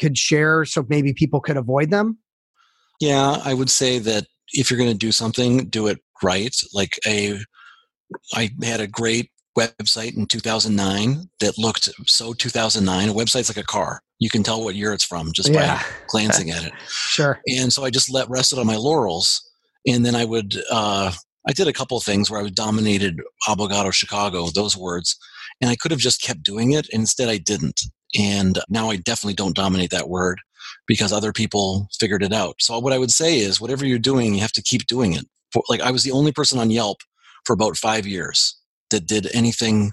could 0.00 0.16
share 0.16 0.64
so 0.64 0.86
maybe 0.88 1.12
people 1.12 1.40
could 1.40 1.56
avoid 1.56 1.90
them? 1.90 2.18
Yeah, 3.00 3.38
I 3.44 3.52
would 3.52 3.68
say 3.68 3.98
that 3.98 4.26
if 4.52 4.70
you're 4.70 4.78
going 4.78 4.92
to 4.92 4.96
do 4.96 5.12
something, 5.12 5.68
do 5.68 5.88
it 5.88 5.98
right. 6.22 6.54
Like 6.72 6.98
a 7.06 7.38
I 8.34 8.50
had 8.62 8.80
a 8.80 8.86
great 8.86 9.30
website 9.58 10.16
in 10.16 10.26
2009 10.26 11.28
that 11.40 11.58
looked 11.58 11.88
so 12.06 12.32
2009. 12.32 13.08
A 13.08 13.12
website's 13.12 13.48
like 13.48 13.62
a 13.62 13.66
car. 13.66 14.00
You 14.18 14.30
can 14.30 14.42
tell 14.42 14.62
what 14.62 14.74
year 14.74 14.92
it's 14.92 15.04
from 15.04 15.32
just 15.32 15.50
yeah. 15.50 15.76
by 15.76 15.84
glancing 16.08 16.50
at 16.50 16.64
it. 16.64 16.72
Sure. 16.88 17.40
And 17.48 17.72
so 17.72 17.84
I 17.84 17.90
just 17.90 18.12
let 18.12 18.30
rested 18.30 18.58
on 18.60 18.66
my 18.66 18.76
laurels, 18.76 19.42
and 19.84 20.06
then 20.06 20.14
I 20.14 20.24
would. 20.24 20.56
Uh, 20.70 21.12
I 21.48 21.52
did 21.52 21.66
a 21.66 21.72
couple 21.72 21.96
of 21.96 22.04
things 22.04 22.30
where 22.30 22.38
I 22.38 22.42
was 22.42 22.52
dominated 22.52 23.18
Abogado 23.48 23.92
Chicago, 23.92 24.46
those 24.48 24.76
words, 24.76 25.16
and 25.60 25.70
I 25.70 25.76
could 25.76 25.90
have 25.90 26.00
just 26.00 26.22
kept 26.22 26.42
doing 26.42 26.72
it. 26.72 26.88
Instead, 26.90 27.28
I 27.28 27.38
didn't. 27.38 27.82
And 28.18 28.58
now 28.68 28.90
I 28.90 28.96
definitely 28.96 29.34
don't 29.34 29.54
dominate 29.54 29.90
that 29.90 30.08
word 30.08 30.40
because 30.86 31.12
other 31.12 31.32
people 31.32 31.88
figured 31.98 32.22
it 32.22 32.32
out. 32.32 32.56
So 32.58 32.78
what 32.78 32.92
I 32.92 32.98
would 32.98 33.10
say 33.10 33.38
is 33.38 33.60
whatever 33.60 33.86
you're 33.86 33.98
doing, 33.98 34.34
you 34.34 34.40
have 34.40 34.52
to 34.52 34.62
keep 34.62 34.86
doing 34.86 35.12
it. 35.12 35.26
For, 35.52 35.62
like 35.68 35.80
I 35.80 35.90
was 35.90 36.02
the 36.02 36.12
only 36.12 36.32
person 36.32 36.58
on 36.58 36.70
Yelp 36.70 36.98
for 37.44 37.52
about 37.52 37.76
five 37.76 38.06
years 38.06 38.56
that 38.90 39.06
did 39.06 39.28
anything 39.34 39.92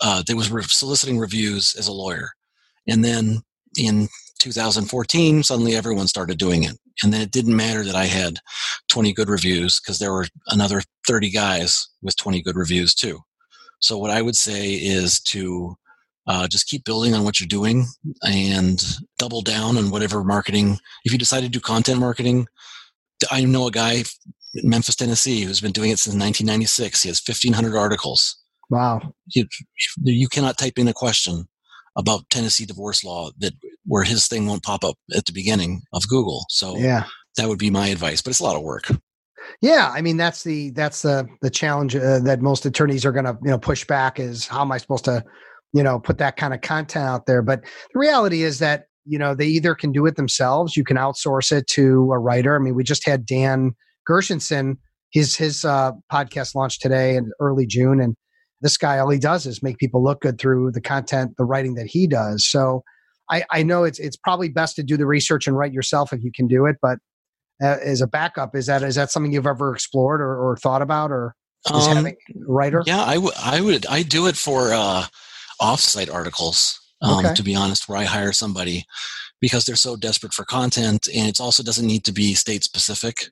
uh, 0.00 0.22
that 0.26 0.36
was 0.36 0.50
re- 0.50 0.62
soliciting 0.64 1.18
reviews 1.18 1.74
as 1.78 1.88
a 1.88 1.92
lawyer. 1.92 2.30
And 2.86 3.04
then 3.04 3.40
in 3.78 4.08
2014, 4.40 5.42
suddenly 5.42 5.74
everyone 5.74 6.06
started 6.06 6.38
doing 6.38 6.64
it. 6.64 6.76
And 7.02 7.12
then 7.12 7.20
it 7.20 7.30
didn't 7.30 7.56
matter 7.56 7.84
that 7.84 7.94
I 7.94 8.06
had 8.06 8.38
20 8.88 9.12
good 9.12 9.28
reviews 9.28 9.80
because 9.80 9.98
there 9.98 10.12
were 10.12 10.26
another 10.48 10.82
30 11.06 11.30
guys 11.30 11.88
with 12.02 12.16
20 12.16 12.42
good 12.42 12.56
reviews 12.56 12.94
too. 12.94 13.20
So 13.80 13.98
what 13.98 14.10
I 14.10 14.22
would 14.22 14.36
say 14.36 14.72
is 14.74 15.20
to 15.20 15.76
uh, 16.26 16.46
just 16.46 16.66
keep 16.66 16.84
building 16.84 17.14
on 17.14 17.24
what 17.24 17.40
you're 17.40 17.46
doing 17.46 17.86
and 18.22 18.82
double 19.18 19.40
down 19.40 19.78
on 19.78 19.90
whatever 19.90 20.22
marketing. 20.22 20.78
If 21.04 21.12
you 21.12 21.18
decide 21.18 21.40
to 21.40 21.48
do 21.48 21.60
content 21.60 22.00
marketing, 22.00 22.46
I 23.30 23.44
know 23.44 23.66
a 23.66 23.70
guy 23.70 24.04
in 24.54 24.68
Memphis, 24.68 24.96
Tennessee, 24.96 25.42
who's 25.42 25.60
been 25.60 25.72
doing 25.72 25.90
it 25.90 25.98
since 25.98 26.14
1996. 26.14 27.02
He 27.02 27.08
has 27.08 27.22
1,500 27.26 27.76
articles. 27.76 28.36
Wow. 28.70 29.14
You, 29.34 29.46
you 30.02 30.28
cannot 30.28 30.58
type 30.58 30.78
in 30.78 30.88
a 30.88 30.92
question 30.92 31.48
about 31.96 32.28
Tennessee 32.30 32.66
divorce 32.66 33.02
law 33.02 33.30
that 33.38 33.54
where 33.84 34.04
his 34.04 34.28
thing 34.28 34.46
won't 34.46 34.62
pop 34.62 34.84
up 34.84 34.96
at 35.16 35.24
the 35.26 35.32
beginning 35.32 35.82
of 35.92 36.06
Google. 36.08 36.44
So 36.48 36.76
yeah, 36.76 37.04
that 37.36 37.48
would 37.48 37.58
be 37.58 37.70
my 37.70 37.88
advice. 37.88 38.22
But 38.22 38.30
it's 38.30 38.40
a 38.40 38.44
lot 38.44 38.56
of 38.56 38.62
work. 38.62 38.90
Yeah, 39.60 39.90
I 39.94 40.00
mean 40.02 40.16
that's 40.16 40.44
the 40.44 40.70
that's 40.70 41.02
the 41.02 41.26
the 41.42 41.50
challenge 41.50 41.96
uh, 41.96 42.20
that 42.20 42.40
most 42.40 42.66
attorneys 42.66 43.04
are 43.04 43.12
going 43.12 43.24
to 43.24 43.36
you 43.42 43.50
know 43.50 43.58
push 43.58 43.84
back 43.84 44.18
is 44.18 44.46
how 44.46 44.62
am 44.62 44.72
I 44.72 44.78
supposed 44.78 45.04
to 45.06 45.24
you 45.72 45.82
know 45.82 45.98
put 45.98 46.18
that 46.18 46.36
kind 46.36 46.54
of 46.54 46.60
content 46.60 47.04
out 47.04 47.26
there? 47.26 47.42
But 47.42 47.62
the 47.92 47.98
reality 47.98 48.42
is 48.42 48.58
that 48.58 48.84
you 49.04 49.18
know 49.18 49.34
they 49.34 49.46
either 49.46 49.74
can 49.74 49.92
do 49.92 50.06
it 50.06 50.16
themselves, 50.16 50.76
you 50.76 50.84
can 50.84 50.96
outsource 50.96 51.52
it 51.52 51.66
to 51.68 52.10
a 52.12 52.18
writer. 52.18 52.56
I 52.56 52.58
mean, 52.58 52.74
we 52.74 52.84
just 52.84 53.06
had 53.06 53.26
Dan 53.26 53.72
Gershenson 54.08 54.76
his 55.10 55.36
his 55.36 55.64
uh, 55.64 55.92
podcast 56.12 56.54
launched 56.54 56.82
today 56.82 57.16
in 57.16 57.30
early 57.40 57.66
June, 57.66 58.00
and 58.00 58.14
this 58.60 58.76
guy 58.76 58.98
all 58.98 59.10
he 59.10 59.18
does 59.18 59.46
is 59.46 59.62
make 59.62 59.78
people 59.78 60.02
look 60.02 60.20
good 60.20 60.38
through 60.38 60.72
the 60.72 60.80
content, 60.80 61.32
the 61.38 61.44
writing 61.44 61.74
that 61.74 61.86
he 61.86 62.06
does. 62.06 62.48
So 62.48 62.82
I, 63.30 63.44
I 63.50 63.62
know 63.62 63.84
it's 63.84 63.98
it's 63.98 64.16
probably 64.16 64.48
best 64.48 64.76
to 64.76 64.82
do 64.82 64.96
the 64.96 65.06
research 65.06 65.46
and 65.46 65.56
write 65.56 65.72
yourself 65.72 66.12
if 66.12 66.22
you 66.22 66.32
can 66.34 66.46
do 66.46 66.66
it, 66.66 66.76
but 66.82 66.98
as 67.60 68.00
a 68.00 68.06
backup, 68.06 68.54
is 68.54 68.66
that 68.66 68.82
is 68.82 68.94
that 68.94 69.10
something 69.10 69.32
you've 69.32 69.46
ever 69.46 69.74
explored 69.74 70.20
or, 70.20 70.36
or 70.36 70.56
thought 70.56 70.82
about, 70.82 71.10
or 71.10 71.34
um, 71.72 71.96
having 71.96 72.14
a 72.14 72.16
writer? 72.46 72.82
Yeah, 72.86 73.02
I 73.02 73.18
would 73.18 73.34
I 73.42 73.60
would 73.60 73.86
I 73.86 74.02
do 74.02 74.26
it 74.26 74.36
for 74.36 74.72
uh, 74.72 75.06
offsite 75.60 76.12
articles. 76.12 76.78
Um, 77.00 77.24
okay. 77.24 77.34
To 77.34 77.42
be 77.44 77.54
honest, 77.54 77.88
where 77.88 77.98
I 77.98 78.04
hire 78.04 78.32
somebody 78.32 78.84
because 79.40 79.64
they're 79.64 79.76
so 79.76 79.96
desperate 79.96 80.34
for 80.34 80.44
content, 80.44 81.08
and 81.14 81.28
it 81.28 81.40
also 81.40 81.62
doesn't 81.62 81.86
need 81.86 82.04
to 82.04 82.12
be 82.12 82.34
state 82.34 82.64
specific. 82.64 83.26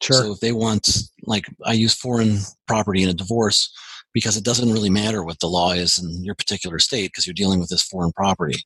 Sure. 0.00 0.16
So 0.16 0.32
if 0.32 0.40
they 0.40 0.52
want, 0.52 0.88
like, 1.26 1.46
I 1.64 1.72
use 1.72 1.94
foreign 1.94 2.38
property 2.68 3.02
in 3.02 3.08
a 3.08 3.14
divorce 3.14 3.74
because 4.14 4.36
it 4.36 4.44
doesn't 4.44 4.72
really 4.72 4.90
matter 4.90 5.24
what 5.24 5.40
the 5.40 5.48
law 5.48 5.72
is 5.72 5.98
in 5.98 6.24
your 6.24 6.36
particular 6.36 6.78
state 6.78 7.08
because 7.08 7.26
you're 7.26 7.34
dealing 7.34 7.58
with 7.58 7.68
this 7.68 7.82
foreign 7.82 8.12
property. 8.12 8.62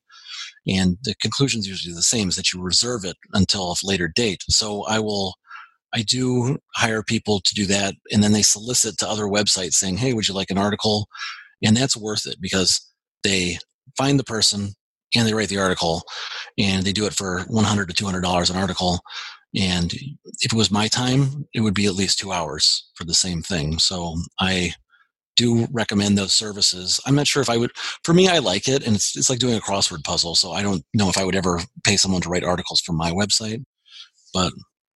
And 0.67 0.97
the 1.03 1.15
conclusion 1.21 1.59
is 1.59 1.67
usually 1.67 1.95
the 1.95 2.01
same 2.01 2.29
is 2.29 2.35
that 2.35 2.53
you 2.53 2.61
reserve 2.61 3.03
it 3.05 3.17
until 3.33 3.71
a 3.71 3.75
later 3.83 4.07
date. 4.07 4.43
So 4.49 4.83
I 4.83 4.99
will, 4.99 5.35
I 5.93 6.01
do 6.01 6.57
hire 6.75 7.03
people 7.03 7.41
to 7.41 7.53
do 7.53 7.65
that. 7.67 7.95
And 8.11 8.23
then 8.23 8.31
they 8.31 8.41
solicit 8.41 8.97
to 8.99 9.09
other 9.09 9.25
websites 9.25 9.73
saying, 9.73 9.97
Hey, 9.97 10.13
would 10.13 10.27
you 10.27 10.33
like 10.33 10.51
an 10.51 10.57
article? 10.57 11.07
And 11.63 11.75
that's 11.75 11.97
worth 11.97 12.25
it 12.25 12.37
because 12.41 12.81
they 13.23 13.57
find 13.97 14.19
the 14.19 14.23
person 14.23 14.69
and 15.15 15.27
they 15.27 15.33
write 15.33 15.49
the 15.49 15.59
article 15.59 16.03
and 16.57 16.85
they 16.85 16.91
do 16.91 17.05
it 17.05 17.13
for 17.13 17.41
100 17.47 17.89
to 17.89 18.03
$200 18.03 18.49
an 18.49 18.55
article. 18.55 18.99
And 19.55 19.93
if 19.93 20.51
it 20.51 20.53
was 20.53 20.71
my 20.71 20.87
time, 20.87 21.45
it 21.53 21.61
would 21.61 21.75
be 21.75 21.85
at 21.85 21.93
least 21.93 22.19
two 22.19 22.31
hours 22.31 22.89
for 22.95 23.03
the 23.03 23.13
same 23.13 23.41
thing. 23.41 23.77
So 23.77 24.15
I 24.39 24.73
do 25.35 25.67
recommend 25.71 26.17
those 26.17 26.33
services. 26.33 26.99
I'm 27.05 27.15
not 27.15 27.27
sure 27.27 27.41
if 27.41 27.49
I 27.49 27.57
would. 27.57 27.71
For 28.03 28.13
me, 28.13 28.27
I 28.27 28.39
like 28.39 28.67
it, 28.67 28.85
and 28.85 28.95
it's 28.95 29.15
it's 29.15 29.29
like 29.29 29.39
doing 29.39 29.55
a 29.55 29.61
crossword 29.61 30.03
puzzle. 30.03 30.35
So 30.35 30.51
I 30.51 30.61
don't 30.61 30.83
know 30.93 31.09
if 31.09 31.17
I 31.17 31.23
would 31.23 31.35
ever 31.35 31.59
pay 31.83 31.97
someone 31.97 32.21
to 32.21 32.29
write 32.29 32.43
articles 32.43 32.81
for 32.81 32.93
my 32.93 33.11
website, 33.11 33.63
but 34.33 34.53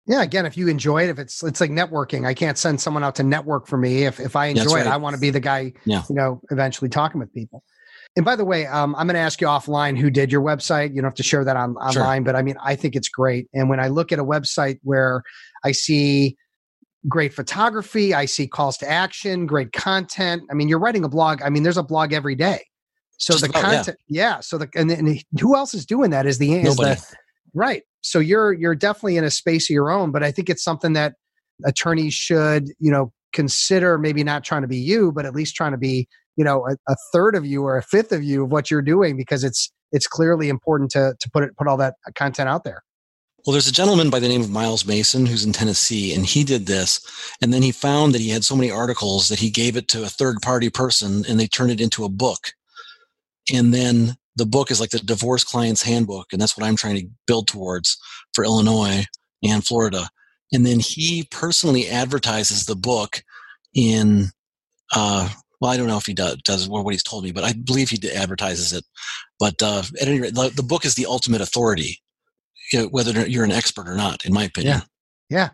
yeah, 0.07 0.23
again, 0.23 0.47
if 0.47 0.57
you 0.57 0.69
enjoy 0.69 1.05
it, 1.05 1.11
if 1.11 1.19
it's 1.19 1.43
it's 1.43 1.61
like 1.61 1.71
networking, 1.71 2.27
I 2.27 2.35
can't 2.35 2.57
send 2.57 2.81
someone 2.81 3.03
out 3.03 3.17
to 3.17 3.23
network 3.23 3.67
for 3.67 3.77
me. 3.77 4.05
If 4.05 4.21
if 4.21 4.37
I 4.37 4.47
enjoy 4.47 4.75
right. 4.75 4.87
it, 4.87 4.89
I 4.89 4.97
want 4.97 5.15
to 5.15 5.21
be 5.21 5.31
the 5.31 5.41
guy, 5.41 5.73
yeah. 5.85 6.03
you 6.09 6.15
know, 6.15 6.41
eventually 6.51 6.89
talking 6.89 7.19
with 7.19 7.33
people. 7.33 7.65
And 8.15 8.25
by 8.25 8.37
the 8.37 8.45
way, 8.45 8.67
um, 8.67 8.95
I'm 8.95 9.07
going 9.07 9.15
to 9.15 9.21
ask 9.21 9.41
you 9.41 9.47
offline 9.47 9.99
who 9.99 10.09
did 10.09 10.33
your 10.33 10.41
website. 10.41 10.91
You 10.91 10.97
don't 10.97 11.11
have 11.11 11.15
to 11.17 11.23
share 11.23 11.45
that 11.45 11.57
on, 11.57 11.77
online, 11.77 12.21
sure. 12.21 12.25
but 12.25 12.37
I 12.37 12.43
mean, 12.43 12.57
I 12.63 12.75
think 12.75 12.97
it's 12.97 13.11
great. 13.11 13.47
And 13.53 13.69
when 13.69 13.79
I 13.79 13.89
look 13.89 14.11
at 14.11 14.19
a 14.19 14.25
website 14.25 14.79
where 14.85 15.23
I 15.65 15.73
see 15.73 16.37
great 17.09 17.33
photography. 17.33 18.15
I 18.15 18.25
see 18.25 18.47
calls 18.47 18.77
to 18.79 18.91
action, 18.91 19.47
great 19.47 19.73
content. 19.73 20.43
I 20.51 20.55
mean, 20.55 20.69
you're 20.69 20.79
writing 20.79 21.05
a 21.05 21.09
blog. 21.09 21.43
I 21.43 21.51
mean, 21.51 21.63
there's 21.63 21.77
a 21.77 21.83
blog 21.83 22.13
every 22.13 22.35
day. 22.35 22.65
So 23.19 23.33
Just 23.33 23.45
the 23.45 23.51
about, 23.51 23.63
content, 23.63 23.99
yeah. 24.09 24.23
yeah. 24.23 24.41
So 24.41 24.59
the 24.59 24.69
and, 24.75 24.91
and, 24.91 25.23
who 25.41 25.57
else 25.57 25.73
is 25.73 25.87
doing 25.87 26.11
that? 26.11 26.27
Is 26.27 26.39
the 26.39 26.53
is 26.53 26.77
the 26.77 27.03
right? 27.55 27.83
So 28.03 28.19
you're 28.19 28.53
you're 28.53 28.75
definitely 28.75 29.17
in 29.17 29.25
a 29.25 29.31
space 29.31 29.71
of 29.71 29.75
your 29.75 29.91
own. 29.91 30.13
But 30.13 30.23
I 30.23 30.31
think 30.31 30.51
it's 30.51 30.63
something 30.63 30.93
that 30.93 31.15
attorneys 31.65 32.13
should 32.13 32.69
you 32.79 32.91
know 32.91 33.13
consider. 33.33 33.97
Maybe 33.97 34.23
not 34.23 34.45
trying 34.45 34.63
to 34.63 34.69
be 34.69 34.77
you, 34.77 35.13
but 35.13 35.25
at 35.25 35.35
least 35.35 35.57
trying 35.57 35.73
to 35.73 35.79
be 35.79 36.07
you 36.37 36.45
know 36.45 36.67
a, 36.69 36.77
a 36.93 36.97
third 37.13 37.35
of 37.35 37.47
you 37.47 37.63
or 37.63 37.79
a 37.79 37.83
fifth 37.83 38.13
of 38.13 38.23
you 38.23 38.45
of 38.45 38.53
what 38.53 38.71
you're 38.71 38.83
doing 38.83 39.17
because 39.17 39.45
it's 39.45 39.73
it's 39.93 40.07
clearly 40.07 40.51
important 40.51 40.91
to 40.91 41.15
to 41.19 41.31
put 41.31 41.43
it 41.43 41.57
put 41.57 41.67
all 41.67 41.79
that 41.79 41.95
content 42.17 42.51
out 42.51 42.65
there. 42.65 42.83
Well, 43.47 43.53
there's 43.53 43.69
a 43.69 43.73
gentleman 43.73 44.11
by 44.11 44.19
the 44.19 44.27
name 44.27 44.41
of 44.41 44.51
Miles 44.51 44.85
Mason 44.85 45.25
who's 45.25 45.45
in 45.45 45.53
Tennessee, 45.53 46.13
and 46.13 46.27
he 46.27 46.43
did 46.43 46.67
this. 46.67 47.01
And 47.41 47.53
then 47.53 47.63
he 47.63 47.71
found 47.71 48.13
that 48.13 48.21
he 48.21 48.31
had 48.31 48.45
so 48.45 48.57
many 48.57 48.73
articles 48.73 49.29
that 49.29 49.39
he 49.39 49.51
gave 49.51 49.77
it 49.77 49.87
to 49.89 50.03
a 50.03 50.09
third 50.09 50.43
party 50.43 50.69
person 50.69 51.25
and 51.29 51.39
they 51.39 51.47
turned 51.47 51.71
it 51.71 51.81
into 51.81 52.05
a 52.05 52.09
book. 52.09 52.55
And 53.55 53.73
then 53.73 54.17
the 54.35 54.47
book 54.47 54.73
is 54.73 54.81
like 54.81 54.91
the 54.91 54.99
divorce 54.99 55.45
client's 55.45 55.83
handbook. 55.83 56.33
And 56.33 56.43
that's 56.43 56.59
what 56.59 56.67
I'm 56.67 56.75
trying 56.75 56.97
to 56.97 57.07
build 57.29 57.47
towards 57.47 57.97
for 58.35 58.45
Illinois 58.45 59.05
and 59.45 59.65
Florida. 59.65 60.09
And 60.53 60.67
then 60.67 60.81
he 60.81 61.29
personally 61.31 61.89
advertises 61.89 62.67
the 62.67 62.75
book 62.75 63.23
in, 63.73 64.33
uh, 64.93 65.29
well, 65.61 65.71
I 65.71 65.77
don't 65.77 65.87
know 65.87 65.99
if 65.99 66.07
he 66.07 66.15
does, 66.15 66.39
does 66.45 66.69
what 66.69 66.85
he's 66.91 67.05
told 67.05 67.23
me, 67.23 67.31
but 67.31 67.45
I 67.45 67.53
believe 67.53 67.91
he 67.91 68.11
advertises 68.11 68.73
it. 68.73 68.85
But 69.39 69.63
uh, 69.63 69.85
at 70.01 70.09
any 70.09 70.21
rate, 70.21 70.35
the, 70.35 70.51
the 70.53 70.65
book 70.65 70.85
is 70.85 70.97
the 70.97 71.07
ultimate 71.07 71.41
authority 71.41 72.01
you 72.73 72.81
know, 72.81 72.87
whether 72.89 73.27
you're 73.27 73.45
an 73.45 73.53
expert 73.53 73.89
or 73.89 73.95
not, 73.95 74.25
in 74.25 74.33
my 74.33 74.45
opinion. 74.45 74.83
Yeah. 75.31 75.39
Yeah. 75.39 75.49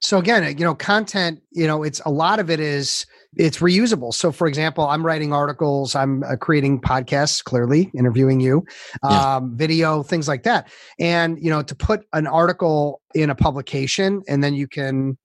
So 0.00 0.18
again, 0.18 0.58
you 0.58 0.64
know, 0.64 0.74
content, 0.74 1.40
you 1.52 1.66
know, 1.66 1.84
it's 1.84 2.00
a 2.04 2.10
lot 2.10 2.40
of 2.40 2.50
it 2.50 2.58
is 2.58 3.06
it's 3.36 3.58
reusable. 3.58 4.12
So 4.12 4.32
for 4.32 4.48
example, 4.48 4.86
I'm 4.86 5.06
writing 5.06 5.32
articles, 5.32 5.94
I'm 5.94 6.24
uh, 6.24 6.36
creating 6.36 6.80
podcasts, 6.80 7.42
clearly 7.42 7.90
interviewing 7.96 8.40
you, 8.40 8.64
yeah. 9.04 9.36
um, 9.36 9.56
video, 9.56 10.02
things 10.02 10.26
like 10.26 10.42
that. 10.42 10.68
And, 10.98 11.38
you 11.40 11.50
know, 11.50 11.62
to 11.62 11.74
put 11.74 12.04
an 12.12 12.26
article 12.26 13.00
in 13.14 13.30
a 13.30 13.34
publication 13.36 14.22
and 14.26 14.42
then 14.42 14.54
you 14.54 14.66
can, 14.66 15.16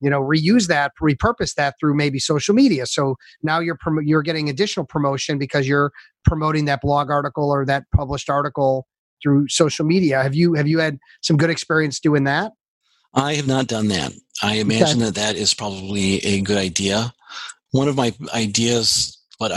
you 0.00 0.10
know, 0.10 0.20
reuse 0.20 0.68
that, 0.68 0.92
repurpose 1.02 1.54
that 1.54 1.74
through 1.80 1.96
maybe 1.96 2.18
social 2.18 2.54
media. 2.54 2.84
So 2.84 3.16
now 3.42 3.60
you're, 3.60 3.78
prom- 3.80 4.04
you're 4.04 4.22
getting 4.22 4.48
additional 4.50 4.86
promotion 4.86 5.38
because 5.38 5.66
you're 5.66 5.90
promoting 6.24 6.66
that 6.66 6.82
blog 6.82 7.10
article 7.10 7.50
or 7.50 7.64
that 7.64 7.84
published 7.94 8.28
article 8.28 8.86
through 9.22 9.48
social 9.48 9.84
media. 9.84 10.22
Have 10.22 10.34
you 10.34 10.54
have 10.54 10.68
you 10.68 10.78
had 10.78 10.98
some 11.22 11.36
good 11.36 11.50
experience 11.50 12.00
doing 12.00 12.24
that? 12.24 12.52
I 13.14 13.34
have 13.34 13.46
not 13.46 13.66
done 13.66 13.88
that. 13.88 14.12
I 14.42 14.56
imagine 14.56 14.98
okay. 14.98 15.06
that 15.06 15.14
that 15.14 15.36
is 15.36 15.54
probably 15.54 16.18
a 16.24 16.40
good 16.40 16.58
idea. 16.58 17.12
One 17.70 17.88
of 17.88 17.96
my 17.96 18.14
ideas, 18.34 19.18
what 19.38 19.52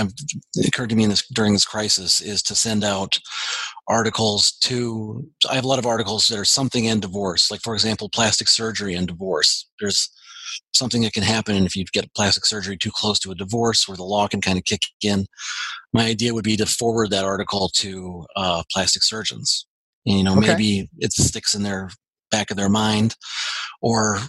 occurred 0.65 0.89
to 0.89 0.95
me 0.95 1.05
this, 1.05 1.27
during 1.27 1.53
this 1.53 1.65
crisis, 1.65 2.21
is 2.21 2.41
to 2.43 2.55
send 2.55 2.83
out 2.83 3.19
articles 3.87 4.53
to. 4.61 5.27
I 5.49 5.55
have 5.55 5.65
a 5.65 5.67
lot 5.67 5.79
of 5.79 5.85
articles 5.85 6.27
that 6.27 6.39
are 6.39 6.45
something 6.45 6.85
in 6.85 6.99
divorce, 6.99 7.51
like 7.51 7.61
for 7.61 7.73
example, 7.73 8.09
plastic 8.09 8.47
surgery 8.47 8.95
and 8.95 9.07
divorce. 9.07 9.67
There's 9.79 10.09
something 10.73 11.01
that 11.01 11.13
can 11.13 11.23
happen 11.23 11.65
if 11.65 11.75
you 11.75 11.85
get 11.93 12.13
plastic 12.13 12.45
surgery 12.45 12.77
too 12.77 12.91
close 12.91 13.19
to 13.19 13.31
a 13.31 13.35
divorce 13.35 13.87
where 13.87 13.97
the 13.97 14.03
law 14.03 14.27
can 14.27 14.41
kind 14.41 14.57
of 14.57 14.65
kick 14.65 14.81
in 15.03 15.25
my 15.93 16.05
idea 16.05 16.33
would 16.33 16.43
be 16.43 16.57
to 16.57 16.65
forward 16.65 17.09
that 17.09 17.25
article 17.25 17.69
to 17.75 18.25
uh, 18.35 18.63
plastic 18.71 19.03
surgeons. 19.03 19.65
And, 20.05 20.17
you 20.17 20.23
know, 20.23 20.37
okay. 20.37 20.47
maybe 20.47 20.89
it 20.99 21.13
sticks 21.13 21.53
in 21.53 21.63
their 21.63 21.89
back 22.31 22.49
of 22.49 22.57
their 22.57 22.69
mind, 22.69 23.15
or 23.81 24.19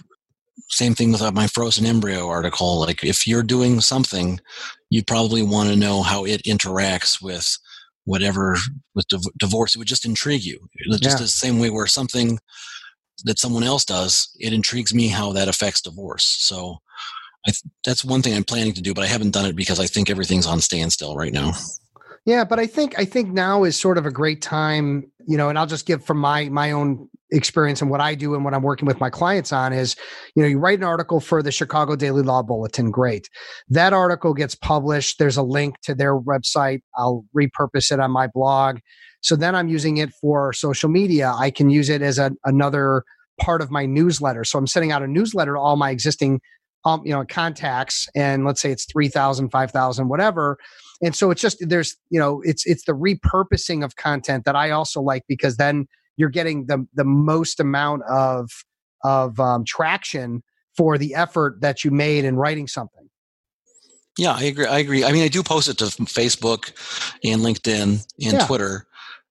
same 0.69 0.93
thing 0.93 1.11
with 1.11 1.21
uh, 1.21 1.31
my 1.31 1.47
frozen 1.47 1.85
embryo 1.85 2.27
article. 2.27 2.79
Like, 2.79 3.03
if 3.03 3.25
you're 3.25 3.43
doing 3.43 3.81
something, 3.81 4.39
you 4.89 5.03
probably 5.03 5.41
want 5.41 5.69
to 5.69 5.75
know 5.75 6.03
how 6.03 6.25
it 6.25 6.43
interacts 6.43 7.21
with 7.21 7.57
whatever 8.05 8.57
with 8.93 9.07
div- 9.07 9.21
divorce. 9.39 9.75
It 9.75 9.79
would 9.79 9.87
just 9.87 10.05
intrigue 10.05 10.43
you, 10.43 10.59
just 10.91 11.03
yeah. 11.03 11.15
the 11.15 11.27
same 11.27 11.59
way 11.59 11.69
where 11.69 11.87
something 11.87 12.39
that 13.25 13.39
someone 13.39 13.63
else 13.63 13.85
does, 13.85 14.35
it 14.39 14.53
intrigues 14.53 14.93
me 14.93 15.07
how 15.07 15.31
that 15.33 15.47
affects 15.47 15.81
divorce. 15.81 16.25
So 16.39 16.77
th- 17.45 17.61
that's 17.85 18.05
one 18.05 18.21
thing 18.21 18.35
I'm 18.35 18.43
planning 18.43 18.73
to 18.73 18.81
do, 18.81 18.93
but 18.93 19.03
I 19.03 19.07
haven't 19.07 19.31
done 19.31 19.45
it 19.45 19.55
because 19.55 19.79
I 19.79 19.85
think 19.85 20.09
everything's 20.09 20.47
on 20.47 20.61
standstill 20.61 21.15
right 21.15 21.33
now. 21.33 21.53
Yeah, 22.25 22.45
but 22.45 22.57
I 22.57 22.67
think 22.67 22.97
I 22.97 23.03
think 23.03 23.33
now 23.33 23.65
is 23.65 23.77
sort 23.77 23.97
of 23.97 24.05
a 24.05 24.11
great 24.11 24.41
time 24.41 25.11
you 25.27 25.37
know, 25.37 25.49
and 25.49 25.57
I'll 25.57 25.67
just 25.67 25.85
give 25.85 26.03
from 26.03 26.17
my 26.17 26.49
my 26.49 26.71
own 26.71 27.09
experience 27.33 27.81
and 27.81 27.89
what 27.89 27.99
I 27.99 28.15
do 28.15 28.35
and 28.35 28.45
what 28.45 28.53
I'm 28.53 28.61
working 28.61 28.85
with 28.85 28.99
my 28.99 29.09
clients 29.09 29.51
on 29.51 29.73
is, 29.73 29.95
you 30.35 30.43
know, 30.43 30.47
you 30.47 30.59
write 30.59 30.77
an 30.77 30.85
article 30.85 31.19
for 31.19 31.41
the 31.41 31.51
Chicago 31.51 31.95
Daily 31.95 32.21
Law 32.21 32.43
Bulletin, 32.43 32.91
great. 32.91 33.29
That 33.69 33.91
article 33.91 34.33
gets 34.33 34.55
published. 34.55 35.19
There's 35.19 35.37
a 35.37 35.43
link 35.43 35.75
to 35.83 35.95
their 35.95 36.17
website. 36.17 36.81
I'll 36.95 37.25
repurpose 37.35 37.91
it 37.91 37.99
on 37.99 38.11
my 38.11 38.27
blog. 38.27 38.79
So 39.21 39.35
then 39.35 39.55
I'm 39.55 39.67
using 39.67 39.97
it 39.97 40.11
for 40.21 40.53
social 40.53 40.89
media. 40.89 41.33
I 41.35 41.49
can 41.49 41.69
use 41.69 41.89
it 41.89 42.01
as 42.01 42.19
a, 42.19 42.31
another 42.45 43.03
part 43.39 43.61
of 43.61 43.71
my 43.71 43.85
newsletter. 43.85 44.43
So 44.43 44.59
I'm 44.59 44.67
sending 44.67 44.91
out 44.91 45.01
a 45.01 45.07
newsletter 45.07 45.53
to 45.53 45.59
all 45.59 45.75
my 45.75 45.89
existing 45.89 46.39
um, 46.85 47.01
you 47.05 47.13
know 47.13 47.23
contacts 47.25 48.09
and 48.13 48.45
let's 48.45 48.61
say 48.61 48.69
it's 48.69 48.85
3000 48.85 49.49
5000 49.49 50.09
whatever 50.09 50.57
and 51.01 51.15
so 51.15 51.31
it's 51.31 51.41
just 51.41 51.57
there's 51.61 51.95
you 52.09 52.19
know 52.19 52.41
it's 52.43 52.65
it's 52.65 52.83
the 52.83 52.91
repurposing 52.91 53.85
of 53.85 53.95
content 53.95 54.43
that 54.43 54.57
i 54.57 54.69
also 54.69 54.99
like 55.01 55.23
because 55.29 55.55
then 55.55 55.87
you're 56.17 56.29
getting 56.29 56.65
the 56.65 56.85
the 56.93 57.03
most 57.03 57.59
amount 57.59 58.03
of 58.03 58.49
of 59.03 59.39
um, 59.39 59.63
traction 59.65 60.43
for 60.75 60.97
the 60.97 61.13
effort 61.15 61.61
that 61.61 61.83
you 61.83 61.91
made 61.91 62.25
in 62.25 62.35
writing 62.35 62.67
something 62.67 63.09
yeah 64.17 64.33
i 64.33 64.43
agree 64.43 64.65
i 64.65 64.79
agree 64.79 65.03
i 65.03 65.11
mean 65.11 65.23
i 65.23 65.27
do 65.27 65.43
post 65.43 65.69
it 65.69 65.77
to 65.77 65.85
facebook 65.85 66.71
and 67.23 67.41
linkedin 67.41 68.05
and 68.23 68.33
yeah. 68.33 68.45
twitter 68.45 68.85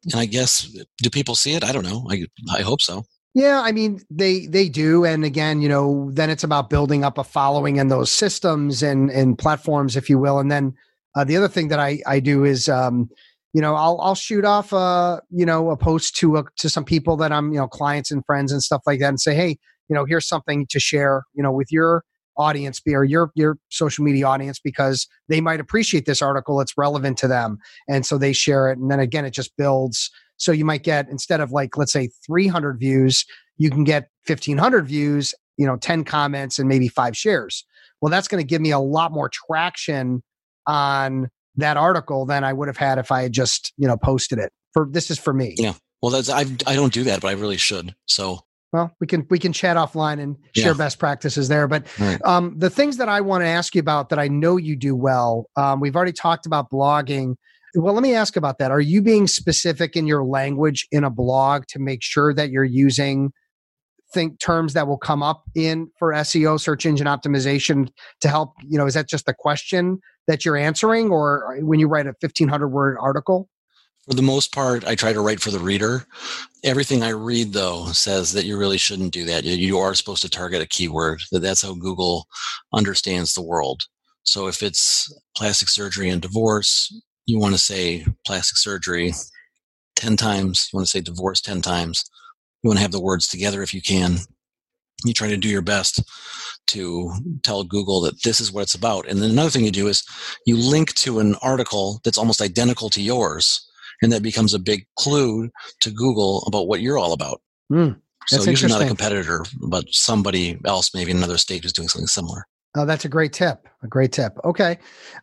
and 0.05 0.21
i 0.21 0.25
guess 0.25 0.75
do 0.99 1.11
people 1.11 1.35
see 1.35 1.55
it 1.55 1.65
i 1.65 1.73
don't 1.73 1.85
know 1.85 2.07
i 2.11 2.25
i 2.53 2.62
hope 2.62 2.81
so 2.81 3.05
yeah, 3.35 3.62
I 3.62 3.73
mean 3.73 4.01
they 4.11 4.47
they 4.47 4.69
do, 4.69 5.05
and 5.07 5.25
again, 5.25 5.62
you 5.62 5.69
know, 5.69 6.11
then 6.12 6.29
it's 6.29 6.45
about 6.45 6.69
building 6.69 7.03
up 7.03 7.17
a 7.17 7.25
following 7.25 7.77
in 7.77 7.89
those 7.89 8.11
systems 8.11 8.83
and 8.83 9.11
and 9.11 9.39
platforms, 9.39 9.97
if 9.97 10.11
you 10.11 10.19
will. 10.19 10.39
And 10.39 10.53
then 10.53 10.75
uh, 11.15 11.25
the 11.25 11.39
other 11.39 11.49
thing 11.49 11.69
that 11.69 11.81
I 11.81 12.01
I 12.07 12.21
do 12.21 12.45
is, 12.45 12.69
um, 12.69 13.09
you 13.53 13.61
know, 13.61 13.75
I'll 13.75 13.99
I'll 14.01 14.15
shoot 14.15 14.45
off 14.45 14.73
a 14.73 15.21
you 15.31 15.47
know 15.47 15.71
a 15.71 15.77
post 15.77 16.17
to 16.17 16.37
a, 16.39 16.45
to 16.59 16.69
some 16.69 16.85
people 16.85 17.17
that 17.19 17.33
I'm 17.33 17.53
you 17.53 17.59
know 17.59 17.69
clients 17.69 18.11
and 18.11 18.25
friends 18.25 18.53
and 18.53 18.63
stuff 18.63 18.83
like 18.87 19.01
that, 19.01 19.09
and 19.09 19.21
say, 19.21 19.35
hey, 19.35 19.59
you 19.89 19.95
know, 19.95 20.05
here's 20.05 20.27
something 20.27 20.67
to 20.71 20.81
share, 20.81 21.25
you 21.35 21.43
know, 21.43 21.53
with 21.53 21.71
your 21.71 22.05
audience 22.39 22.81
or 22.89 23.05
your 23.05 23.31
your 23.35 23.59
social 23.69 24.03
media 24.03 24.27
audience 24.27 24.59
because 24.59 25.07
they 25.29 25.41
might 25.43 25.61
appreciate 25.61 26.07
this 26.07 26.23
article 26.23 26.63
it's 26.63 26.79
relevant 26.79 27.19
to 27.19 27.29
them 27.29 27.59
and 27.91 28.07
so 28.07 28.17
they 28.17 28.33
share 28.33 28.71
it 28.71 28.79
and 28.79 28.91
then 28.91 28.99
again 28.99 29.27
it 29.27 29.35
just 29.35 29.55
builds 29.59 30.11
so 30.43 30.51
you 30.51 30.65
might 30.65 30.83
get 30.83 31.09
instead 31.09 31.41
of 31.41 31.53
like 31.53 31.77
let's 31.77 31.93
say 31.93 32.11
300 32.27 32.77
views, 32.81 33.25
you 33.59 33.71
can 33.71 33.85
get 33.85 34.09
1500 34.27 34.85
views, 34.87 35.35
you 35.57 35.65
know, 35.65 35.77
10 35.77 36.03
comments 36.03 36.59
and 36.59 36.69
maybe 36.69 36.89
5 36.89 37.17
shares. 37.17 37.65
Well, 38.01 38.11
that's 38.11 38.27
going 38.27 38.43
to 38.43 38.47
give 38.47 38.61
me 38.61 38.73
a 38.73 38.81
lot 38.81 39.13
more 39.13 39.31
traction 39.33 40.25
on 40.67 41.29
that 41.57 41.77
article 41.77 42.27
than 42.27 42.45
I 42.45 42.53
would 42.53 42.69
have 42.69 42.77
had 42.77 42.99
if 42.99 43.13
I 43.13 43.23
had 43.23 43.33
just, 43.33 43.73
you 43.77 43.87
know, 43.87 43.97
posted 43.97 44.39
it. 44.39 44.53
For 44.73 44.89
this 44.91 45.11
is 45.11 45.19
for 45.19 45.35
me. 45.35 45.55
Yeah. 45.59 45.75
Well, 46.01 46.13
that's 46.13 46.31
I 46.31 46.41
I 46.67 46.75
don't 46.75 46.93
do 46.93 47.05
that, 47.05 47.21
but 47.21 47.29
I 47.29 47.33
really 47.33 47.59
should. 47.59 47.95
So 48.07 48.41
well, 48.73 48.91
we 49.01 49.07
can 49.07 49.27
we 49.29 49.39
can 49.39 49.53
chat 49.53 49.77
offline 49.77 50.19
and 50.19 50.37
share 50.57 50.73
yeah. 50.73 50.79
best 50.79 50.99
practices 50.99 51.49
there. 51.49 51.69
But 51.69 51.87
right. 51.99 52.21
um, 52.25 52.55
the 52.59 52.71
things 52.71 52.97
that 52.97 53.09
I 53.09 53.21
want 53.21 53.43
to 53.43 53.47
ask 53.47 53.75
you 53.75 53.81
about 53.81 54.09
that 54.09 54.19
I 54.19 54.29
know 54.29 54.57
you 54.57 54.77
do 54.77 54.97
well, 54.97 55.47
um, 55.57 55.81
we've 55.81 55.95
already 55.95 56.13
talked 56.13 56.47
about 56.47 56.71
blogging. 56.71 57.37
Well, 57.75 57.95
let 57.95 58.03
me 58.03 58.15
ask 58.15 58.37
about 58.37 58.59
that. 58.59 58.71
Are 58.71 58.81
you 58.81 59.03
being 59.03 59.27
specific 59.27 59.95
in 59.97 60.07
your 60.07 60.25
language 60.25 60.87
in 60.91 61.05
a 61.05 61.11
blog 61.11 61.65
to 61.69 61.79
make 61.79 62.03
sure 62.03 62.35
that 62.35 62.51
you're 62.51 62.65
using 62.65 63.33
think 64.13 64.39
terms 64.39 64.75
that 64.75 64.87
will 64.87 64.99
come 64.99 65.23
up 65.23 65.45
in 65.55 65.91
for 65.99 66.13
SEO 66.13 66.61
search 66.61 66.85
engine 66.85 67.07
optimization 67.07 67.89
to 68.21 68.29
help, 68.29 68.53
you 68.63 68.77
know, 68.77 68.87
is 68.87 68.95
that 68.95 69.09
just 69.09 69.25
the 69.27 69.33
question 69.33 70.01
that 70.29 70.45
you're 70.45 70.57
answering 70.57 71.11
or 71.11 71.57
uh, 71.57 71.64
when 71.64 71.81
you 71.81 71.88
write 71.88 72.07
a 72.07 72.14
1500 72.21 72.69
word 72.69 72.97
article? 73.00 73.49
For 74.09 74.14
the 74.14 74.23
most 74.23 74.52
part, 74.52 74.85
I 74.85 74.97
try 74.97 75.12
to 75.12 75.21
write 75.21 75.41
for 75.41 75.52
the 75.52 75.61
reader. 75.61 76.07
Everything 76.64 77.02
I 77.05 77.11
read, 77.11 77.52
though, 77.52 77.87
says 77.93 78.33
that 78.33 78.45
you 78.45 78.59
really 78.59 78.79
shouldn't 78.79 79.12
do 79.12 79.25
that. 79.26 79.45
You 79.45 79.79
are 79.79 79.95
supposed 79.95 80.23
to 80.23 80.29
target 80.29 80.61
a 80.61 80.67
keyword. 80.67 81.23
That 81.31 81.41
that's 81.41 81.62
how 81.62 81.75
Google 81.75 82.26
understands 82.73 83.35
the 83.35 83.43
world. 83.43 83.83
So 84.25 84.49
if 84.49 84.62
it's 84.62 85.12
plastic 85.37 85.69
surgery 85.69 86.09
and 86.09 86.21
divorce, 86.21 86.93
you 87.26 87.38
want 87.38 87.55
to 87.55 87.61
say 87.61 88.05
plastic 88.26 88.57
surgery 88.59 89.12
10 89.97 90.16
times, 90.16 90.68
you 90.73 90.77
want 90.77 90.87
to 90.87 90.90
say 90.90 91.01
divorce 91.01 91.40
10 91.40 91.62
times. 91.62 92.05
You 92.62 92.68
want 92.68 92.79
to 92.79 92.83
have 92.83 92.92
the 92.92 93.01
words 93.01 93.29
together 93.29 93.62
if 93.62 93.73
you 93.73 93.83
can. 93.83 94.18
You 95.05 95.12
try 95.12 95.29
to 95.29 95.37
do 95.37 95.49
your 95.49 95.62
best 95.62 96.03
to 96.68 97.12
tell 97.42 97.64
Google 97.64 98.01
that 98.03 98.22
this 98.22 98.40
is 98.40 98.53
what 98.53 98.62
it's 98.62 98.75
about. 98.75 99.07
And 99.09 99.20
then 99.20 99.31
another 99.31 99.51
thing 99.51 99.64
you 99.64 99.70
do 99.70 99.88
is 99.88 100.05
you 100.46 100.57
link 100.57 100.94
to 100.94 101.18
an 101.18 101.35
article 101.42 102.01
that's 102.05 102.18
almost 102.18 102.40
identical 102.40 102.88
to 102.90 103.03
yours, 103.03 103.68
and 104.03 104.12
that 104.12 104.22
becomes 104.22 104.55
a 104.55 104.59
big 104.59 104.87
clue 104.96 105.51
to 105.81 105.90
Google 105.90 106.42
about 106.46 106.66
what 106.66 106.81
you're 106.81 106.98
all 106.98 107.12
about. 107.12 107.40
Mm, 107.70 108.01
so 108.27 108.42
usually 108.42 108.72
not 108.72 108.83
a 108.83 108.87
competitor, 108.87 109.44
but 109.61 109.85
somebody 109.90 110.59
else, 110.64 110.94
maybe 110.94 111.11
in 111.11 111.18
another 111.18 111.38
state, 111.38 111.62
who's 111.62 111.72
doing 111.72 111.88
something 111.88 112.07
similar. 112.07 112.46
Oh, 112.75 112.87
that's 112.87 113.05
a 113.05 113.09
great 113.09 113.33
tip. 113.33 113.68
A 113.83 113.87
great 113.87 114.12
tip. 114.12 114.38
Okay, 114.44 114.79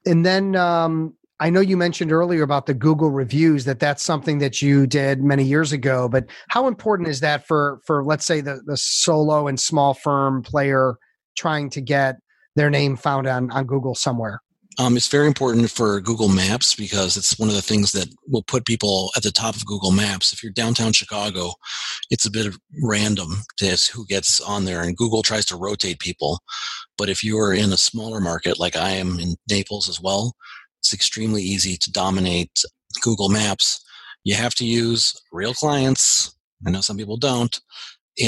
and 0.06 0.26
then 0.26 0.56
um, 0.56 1.16
I 1.40 1.50
know 1.50 1.62
you 1.62 1.78
mentioned 1.78 2.12
earlier 2.12 2.44
about 2.44 2.66
the 2.66 2.74
Google 2.74 3.10
reviews 3.10 3.66
that 3.66 3.80
that's 3.80 4.04
something 4.04 4.40
that 4.40 4.62
you 4.62 4.86
did 4.86 5.24
many 5.24 5.44
years 5.44 5.72
ago, 5.72 6.10
but 6.10 6.26
how 6.50 6.68
important 6.68 7.08
is 7.08 7.22
that 7.22 7.48
for 7.48 7.80
for 7.86 8.04
let's 8.04 8.26
say 8.26 8.42
the 8.42 8.62
the 8.66 8.78
solo 8.78 9.48
and 9.48 9.60
small 9.60 9.94
firm 9.94 10.44
player 10.44 10.98
trying 11.38 11.70
to 11.72 11.82
get 11.82 12.16
their 12.56 12.70
name 12.70 12.96
found 12.96 13.28
on 13.28 13.52
on 13.52 13.66
Google 13.66 13.96
somewhere? 13.96 14.42
Um, 14.78 14.96
it's 14.96 15.10
very 15.10 15.28
important 15.28 15.70
for 15.70 16.00
Google 16.00 16.30
Maps 16.30 16.74
because 16.74 17.18
it's 17.18 17.38
one 17.38 17.50
of 17.50 17.56
the 17.56 17.62
things 17.62 17.92
that 17.92 18.08
will 18.30 18.44
put 18.44 18.66
people 18.66 19.12
at 19.18 19.24
the 19.24 19.32
top 19.32 19.56
of 19.56 19.66
Google 19.66 19.92
Maps. 19.92 20.32
If 20.32 20.42
you're 20.42 20.54
downtown 20.54 20.94
Chicago, 20.94 21.52
it's 22.10 22.26
a 22.26 22.32
bit 22.32 22.56
random 22.82 23.44
as 23.62 23.88
who 23.88 24.06
gets 24.06 24.40
on 24.40 24.64
there, 24.64 24.82
and 24.82 24.96
Google 24.96 25.22
tries 25.22 25.46
to 25.48 25.58
rotate 25.58 26.00
people. 26.00 26.40
But 26.98 27.10
if 27.10 27.24
you 27.24 27.38
are 27.40 27.54
in 27.54 27.74
a 27.74 27.78
smaller 27.78 28.22
market, 28.22 28.58
like 28.58 28.78
I 28.78 28.92
am 28.92 29.20
in 29.20 29.36
Naples 29.50 29.90
as 29.90 30.00
well, 30.00 30.34
it's 30.80 30.94
extremely 30.94 31.42
easy 31.42 31.76
to 31.76 31.92
dominate 31.92 32.64
Google 33.02 33.28
Maps. 33.28 33.84
You 34.24 34.36
have 34.36 34.56
to 34.56 34.66
use 34.66 35.14
real 35.34 35.54
clients. 35.54 36.36
I 36.66 36.72
know 36.72 36.82
some 36.82 36.98
people 36.98 37.18
don't, 37.18 37.60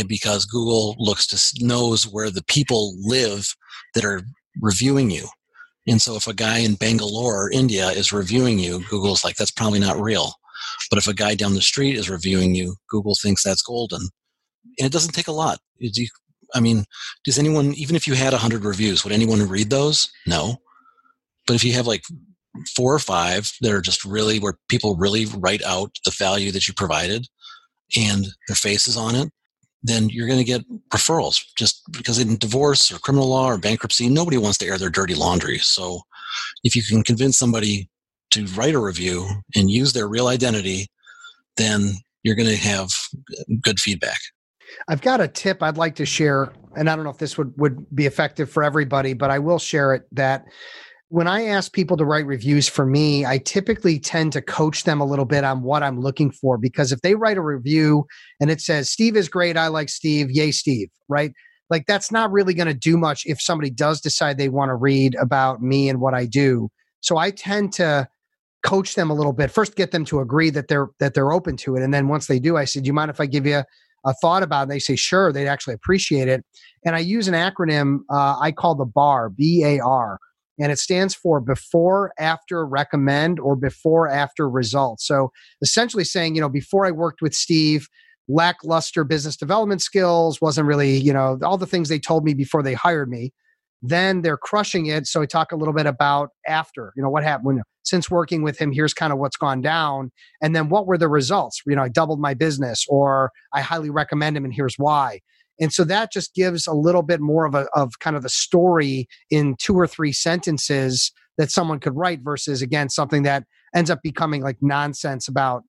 because 0.07 0.45
Google 0.45 0.95
looks 0.97 1.27
to 1.27 1.65
knows 1.65 2.07
where 2.07 2.29
the 2.29 2.43
people 2.43 2.95
live 2.99 3.55
that 3.95 4.05
are 4.05 4.21
reviewing 4.61 5.09
you. 5.09 5.27
And 5.87 6.01
so 6.01 6.15
if 6.15 6.27
a 6.27 6.33
guy 6.33 6.59
in 6.59 6.75
Bangalore, 6.75 7.49
India 7.51 7.89
is 7.89 8.13
reviewing 8.13 8.59
you, 8.59 8.83
Google's 8.89 9.23
like, 9.23 9.35
that's 9.35 9.51
probably 9.51 9.79
not 9.79 9.99
real. 9.99 10.33
But 10.89 10.99
if 10.99 11.07
a 11.07 11.13
guy 11.13 11.35
down 11.35 11.55
the 11.55 11.61
street 11.61 11.97
is 11.97 12.09
reviewing 12.09 12.55
you, 12.55 12.75
Google 12.89 13.15
thinks 13.15 13.43
that's 13.43 13.63
golden. 13.63 14.01
And 14.79 14.85
it 14.85 14.91
doesn't 14.91 15.13
take 15.13 15.27
a 15.27 15.31
lot. 15.31 15.59
I 16.53 16.59
mean, 16.59 16.85
does 17.23 17.39
anyone, 17.39 17.73
even 17.73 17.95
if 17.95 18.07
you 18.07 18.13
had 18.13 18.33
100 18.33 18.63
reviews, 18.63 19.03
would 19.03 19.13
anyone 19.13 19.47
read 19.47 19.69
those? 19.69 20.11
No. 20.27 20.57
But 21.47 21.55
if 21.55 21.63
you 21.63 21.73
have 21.73 21.87
like 21.87 22.03
four 22.75 22.93
or 22.93 22.99
five 22.99 23.51
that 23.61 23.71
are 23.71 23.81
just 23.81 24.05
really 24.05 24.39
where 24.39 24.57
people 24.69 24.95
really 24.97 25.25
write 25.25 25.63
out 25.63 25.91
the 26.05 26.11
value 26.11 26.51
that 26.51 26.67
you 26.67 26.73
provided 26.73 27.25
and 27.97 28.27
their 28.47 28.55
faces 28.55 28.97
on 28.97 29.15
it, 29.15 29.29
then 29.83 30.09
you're 30.09 30.27
going 30.27 30.39
to 30.39 30.45
get 30.45 30.61
referrals 30.89 31.41
just 31.57 31.81
because 31.91 32.19
in 32.19 32.37
divorce 32.37 32.91
or 32.91 32.99
criminal 32.99 33.29
law 33.29 33.47
or 33.47 33.57
bankruptcy, 33.57 34.09
nobody 34.09 34.37
wants 34.37 34.57
to 34.59 34.67
air 34.67 34.77
their 34.77 34.89
dirty 34.89 35.15
laundry. 35.15 35.57
So 35.57 36.01
if 36.63 36.75
you 36.75 36.83
can 36.83 37.03
convince 37.03 37.37
somebody 37.37 37.89
to 38.31 38.45
write 38.47 38.75
a 38.75 38.79
review 38.79 39.27
and 39.55 39.71
use 39.71 39.93
their 39.93 40.07
real 40.07 40.27
identity, 40.27 40.87
then 41.57 41.93
you're 42.23 42.35
going 42.35 42.49
to 42.49 42.55
have 42.55 42.89
good 43.61 43.79
feedback. 43.79 44.19
I've 44.87 45.01
got 45.01 45.19
a 45.19 45.27
tip 45.27 45.61
I'd 45.61 45.77
like 45.77 45.95
to 45.95 46.05
share, 46.05 46.53
and 46.77 46.89
I 46.89 46.95
don't 46.95 47.03
know 47.03 47.11
if 47.11 47.17
this 47.17 47.37
would, 47.37 47.53
would 47.57 47.93
be 47.93 48.05
effective 48.05 48.49
for 48.49 48.63
everybody, 48.63 49.13
but 49.13 49.29
I 49.29 49.39
will 49.39 49.59
share 49.59 49.93
it 49.93 50.03
that 50.13 50.45
when 51.11 51.27
I 51.27 51.43
ask 51.47 51.73
people 51.73 51.97
to 51.97 52.05
write 52.05 52.25
reviews 52.25 52.69
for 52.69 52.85
me, 52.85 53.25
I 53.25 53.37
typically 53.39 53.99
tend 53.99 54.31
to 54.31 54.41
coach 54.41 54.85
them 54.85 55.01
a 55.01 55.05
little 55.05 55.25
bit 55.25 55.43
on 55.43 55.61
what 55.61 55.83
I'm 55.83 55.99
looking 55.99 56.31
for 56.31 56.57
because 56.57 56.93
if 56.93 57.01
they 57.01 57.15
write 57.15 57.35
a 57.35 57.41
review 57.41 58.05
and 58.39 58.49
it 58.49 58.61
says, 58.61 58.89
Steve 58.89 59.17
is 59.17 59.27
great, 59.27 59.57
I 59.57 59.67
like 59.67 59.89
Steve, 59.89 60.31
yay, 60.31 60.51
Steve, 60.51 60.87
right? 61.09 61.33
Like 61.69 61.85
that's 61.85 62.13
not 62.13 62.31
really 62.31 62.53
going 62.53 62.69
to 62.69 62.73
do 62.73 62.95
much 62.95 63.23
if 63.25 63.41
somebody 63.41 63.69
does 63.69 63.99
decide 63.99 64.37
they 64.37 64.47
want 64.47 64.69
to 64.69 64.75
read 64.75 65.15
about 65.15 65.61
me 65.61 65.89
and 65.89 65.99
what 65.99 66.13
I 66.13 66.25
do. 66.25 66.69
So 67.01 67.17
I 67.17 67.31
tend 67.31 67.73
to 67.73 68.07
coach 68.63 68.95
them 68.95 69.09
a 69.09 69.13
little 69.13 69.33
bit. 69.33 69.51
First, 69.51 69.75
get 69.75 69.91
them 69.91 70.05
to 70.05 70.21
agree 70.21 70.49
that 70.51 70.69
they're 70.69 70.87
that 70.99 71.13
they're 71.13 71.33
open 71.33 71.57
to 71.57 71.75
it, 71.75 71.83
and 71.83 71.93
then 71.93 72.07
once 72.07 72.27
they 72.27 72.39
do, 72.39 72.57
I 72.57 72.65
said, 72.65 72.83
"Do 72.83 72.87
you 72.87 72.93
mind 72.93 73.09
if 73.09 73.19
I 73.19 73.25
give 73.25 73.45
you 73.45 73.63
a 74.05 74.13
thought 74.21 74.43
about?" 74.43 74.59
it? 74.59 74.63
And 74.63 74.71
they 74.71 74.79
say, 74.79 74.95
"Sure." 74.95 75.33
They'd 75.33 75.47
actually 75.47 75.73
appreciate 75.73 76.27
it. 76.27 76.45
And 76.85 76.95
I 76.95 76.99
use 76.99 77.27
an 77.27 77.33
acronym 77.33 77.99
uh, 78.09 78.37
I 78.39 78.51
call 78.51 78.75
the 78.75 78.85
BAR, 78.85 79.29
B 79.29 79.63
A 79.65 79.79
R 79.79 80.19
and 80.61 80.71
it 80.71 80.79
stands 80.79 81.15
for 81.15 81.41
before, 81.41 82.13
after, 82.19 82.65
recommend, 82.65 83.39
or 83.39 83.55
before, 83.55 84.07
after 84.07 84.49
results. 84.49 85.07
So 85.07 85.31
essentially 85.61 86.03
saying, 86.03 86.35
you 86.35 86.41
know, 86.41 86.49
before 86.49 86.85
I 86.85 86.91
worked 86.91 87.21
with 87.21 87.33
Steve, 87.33 87.87
lackluster 88.27 89.03
business 89.03 89.35
development 89.35 89.81
skills, 89.81 90.39
wasn't 90.39 90.67
really, 90.67 90.95
you 90.97 91.11
know, 91.11 91.39
all 91.43 91.57
the 91.57 91.65
things 91.65 91.89
they 91.89 91.99
told 91.99 92.23
me 92.23 92.33
before 92.33 92.63
they 92.63 92.73
hired 92.75 93.09
me. 93.09 93.33
then 93.81 94.21
they're 94.21 94.37
crushing 94.37 94.85
it. 94.87 95.07
So 95.07 95.21
I 95.21 95.25
talk 95.25 95.51
a 95.51 95.55
little 95.55 95.73
bit 95.73 95.87
about 95.87 96.29
after, 96.47 96.93
you 96.95 97.01
know, 97.01 97.09
what 97.09 97.23
happened 97.23 97.45
when, 97.47 97.61
since 97.83 98.11
working 98.11 98.43
with 98.43 98.59
him, 98.59 98.71
here's 98.71 98.93
kind 98.93 99.11
of 99.11 99.17
what's 99.17 99.37
gone 99.37 99.61
down. 99.61 100.11
And 100.41 100.55
then 100.55 100.69
what 100.69 100.85
were 100.85 100.97
the 100.97 101.09
results? 101.09 101.61
You 101.65 101.75
know, 101.75 101.83
I 101.83 101.89
doubled 101.89 102.19
my 102.19 102.35
business 102.35 102.85
or 102.87 103.31
I 103.53 103.61
highly 103.61 103.89
recommend 103.89 104.37
him 104.37 104.45
and 104.45 104.53
here's 104.53 104.75
why. 104.77 105.19
And 105.61 105.71
so 105.71 105.83
that 105.85 106.11
just 106.11 106.33
gives 106.33 106.67
a 106.67 106.73
little 106.73 107.03
bit 107.03 107.21
more 107.21 107.45
of 107.45 107.55
a, 107.55 107.67
of 107.73 107.99
kind 107.99 108.15
of 108.15 108.23
the 108.23 108.29
story 108.29 109.07
in 109.29 109.55
two 109.59 109.75
or 109.75 109.87
three 109.87 110.11
sentences 110.11 111.11
that 111.37 111.51
someone 111.51 111.79
could 111.79 111.95
write 111.95 112.21
versus 112.21 112.61
again, 112.61 112.89
something 112.89 113.23
that 113.23 113.43
ends 113.73 113.89
up 113.89 113.99
becoming 114.03 114.41
like 114.41 114.57
nonsense 114.61 115.27
about 115.27 115.63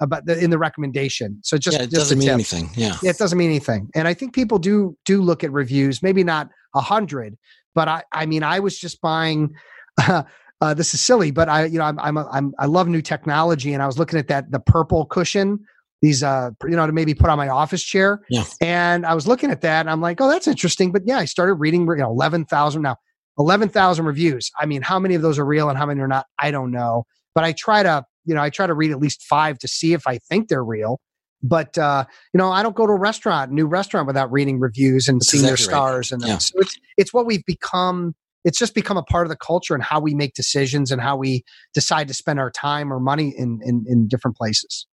about 0.00 0.26
the 0.26 0.42
in 0.42 0.50
the 0.50 0.58
recommendation. 0.58 1.38
So 1.42 1.58
just 1.58 1.76
yeah, 1.76 1.84
it 1.84 1.90
just 1.90 1.96
doesn't 1.96 2.18
mean 2.18 2.28
anything. 2.28 2.70
Yeah. 2.74 2.96
yeah, 3.02 3.10
it 3.10 3.18
doesn't 3.18 3.38
mean 3.38 3.50
anything. 3.50 3.88
And 3.94 4.08
I 4.08 4.14
think 4.14 4.34
people 4.34 4.58
do 4.58 4.96
do 5.04 5.20
look 5.20 5.44
at 5.44 5.52
reviews, 5.52 6.02
maybe 6.02 6.24
not 6.24 6.48
a 6.74 6.80
hundred, 6.80 7.36
but 7.74 7.88
I 7.88 8.02
I 8.12 8.26
mean 8.26 8.42
I 8.42 8.60
was 8.60 8.78
just 8.78 9.00
buying. 9.00 9.54
Uh, 9.98 10.22
uh, 10.60 10.72
this 10.72 10.94
is 10.94 11.00
silly, 11.00 11.32
but 11.32 11.48
I 11.48 11.64
you 11.64 11.78
know 11.78 11.84
I'm 11.84 11.98
I'm, 11.98 12.16
a, 12.16 12.28
I'm 12.30 12.52
I 12.58 12.66
love 12.66 12.88
new 12.88 13.02
technology, 13.02 13.74
and 13.74 13.82
I 13.82 13.86
was 13.86 13.98
looking 13.98 14.18
at 14.18 14.28
that 14.28 14.50
the 14.50 14.60
purple 14.60 15.06
cushion. 15.06 15.58
These, 16.02 16.22
uh, 16.22 16.50
you 16.64 16.76
know, 16.76 16.86
to 16.86 16.92
maybe 16.92 17.14
put 17.14 17.30
on 17.30 17.38
my 17.38 17.48
office 17.48 17.82
chair. 17.82 18.20
Yeah. 18.28 18.44
And 18.60 19.06
I 19.06 19.14
was 19.14 19.26
looking 19.26 19.50
at 19.50 19.62
that, 19.62 19.80
and 19.80 19.90
I'm 19.90 20.00
like, 20.00 20.20
oh, 20.20 20.28
that's 20.28 20.48
interesting. 20.48 20.92
But 20.92 21.02
yeah, 21.06 21.18
I 21.18 21.24
started 21.24 21.54
reading, 21.54 21.82
you 21.86 21.96
know, 21.96 22.10
eleven 22.10 22.44
thousand 22.44 22.82
now, 22.82 22.96
eleven 23.38 23.68
thousand 23.68 24.04
reviews. 24.04 24.50
I 24.58 24.66
mean, 24.66 24.82
how 24.82 24.98
many 24.98 25.14
of 25.14 25.22
those 25.22 25.38
are 25.38 25.46
real 25.46 25.68
and 25.68 25.78
how 25.78 25.86
many 25.86 26.00
are 26.00 26.08
not? 26.08 26.26
I 26.38 26.50
don't 26.50 26.72
know. 26.72 27.04
But 27.34 27.44
I 27.44 27.52
try 27.52 27.82
to 27.82 28.04
you 28.24 28.34
know, 28.34 28.42
I 28.42 28.50
try 28.50 28.66
to 28.66 28.74
read 28.74 28.90
at 28.90 28.98
least 28.98 29.22
five 29.22 29.58
to 29.58 29.68
see 29.68 29.92
if 29.92 30.06
I 30.06 30.18
think 30.18 30.48
they're 30.48 30.64
real. 30.64 31.00
But 31.42 31.76
uh, 31.76 32.04
you 32.32 32.38
know, 32.38 32.50
I 32.52 32.62
don't 32.62 32.76
go 32.76 32.86
to 32.86 32.92
a 32.92 32.98
restaurant, 32.98 33.50
new 33.50 33.66
restaurant, 33.66 34.06
without 34.06 34.30
reading 34.30 34.60
reviews 34.60 35.08
and 35.08 35.20
That's 35.20 35.30
seeing 35.30 35.42
their 35.42 35.54
exactly 35.54 35.74
right. 35.74 35.78
stars. 35.78 36.12
And 36.12 36.22
Yeah. 36.22 36.38
so 36.38 36.52
it's 36.60 36.78
it's 36.96 37.12
what 37.12 37.26
we've 37.26 37.44
become. 37.44 38.14
It's 38.44 38.58
just 38.58 38.74
become 38.74 38.96
a 38.96 39.04
part 39.04 39.24
of 39.24 39.30
the 39.30 39.36
culture 39.36 39.72
and 39.74 39.82
how 39.82 40.00
we 40.00 40.14
make 40.14 40.34
decisions 40.34 40.90
and 40.90 41.00
how 41.00 41.16
we 41.16 41.44
decide 41.74 42.08
to 42.08 42.14
spend 42.14 42.40
our 42.40 42.50
time 42.50 42.92
or 42.92 43.00
money 43.00 43.34
in 43.36 43.60
in, 43.64 43.84
in 43.88 44.08
different 44.08 44.36
places. 44.36 44.86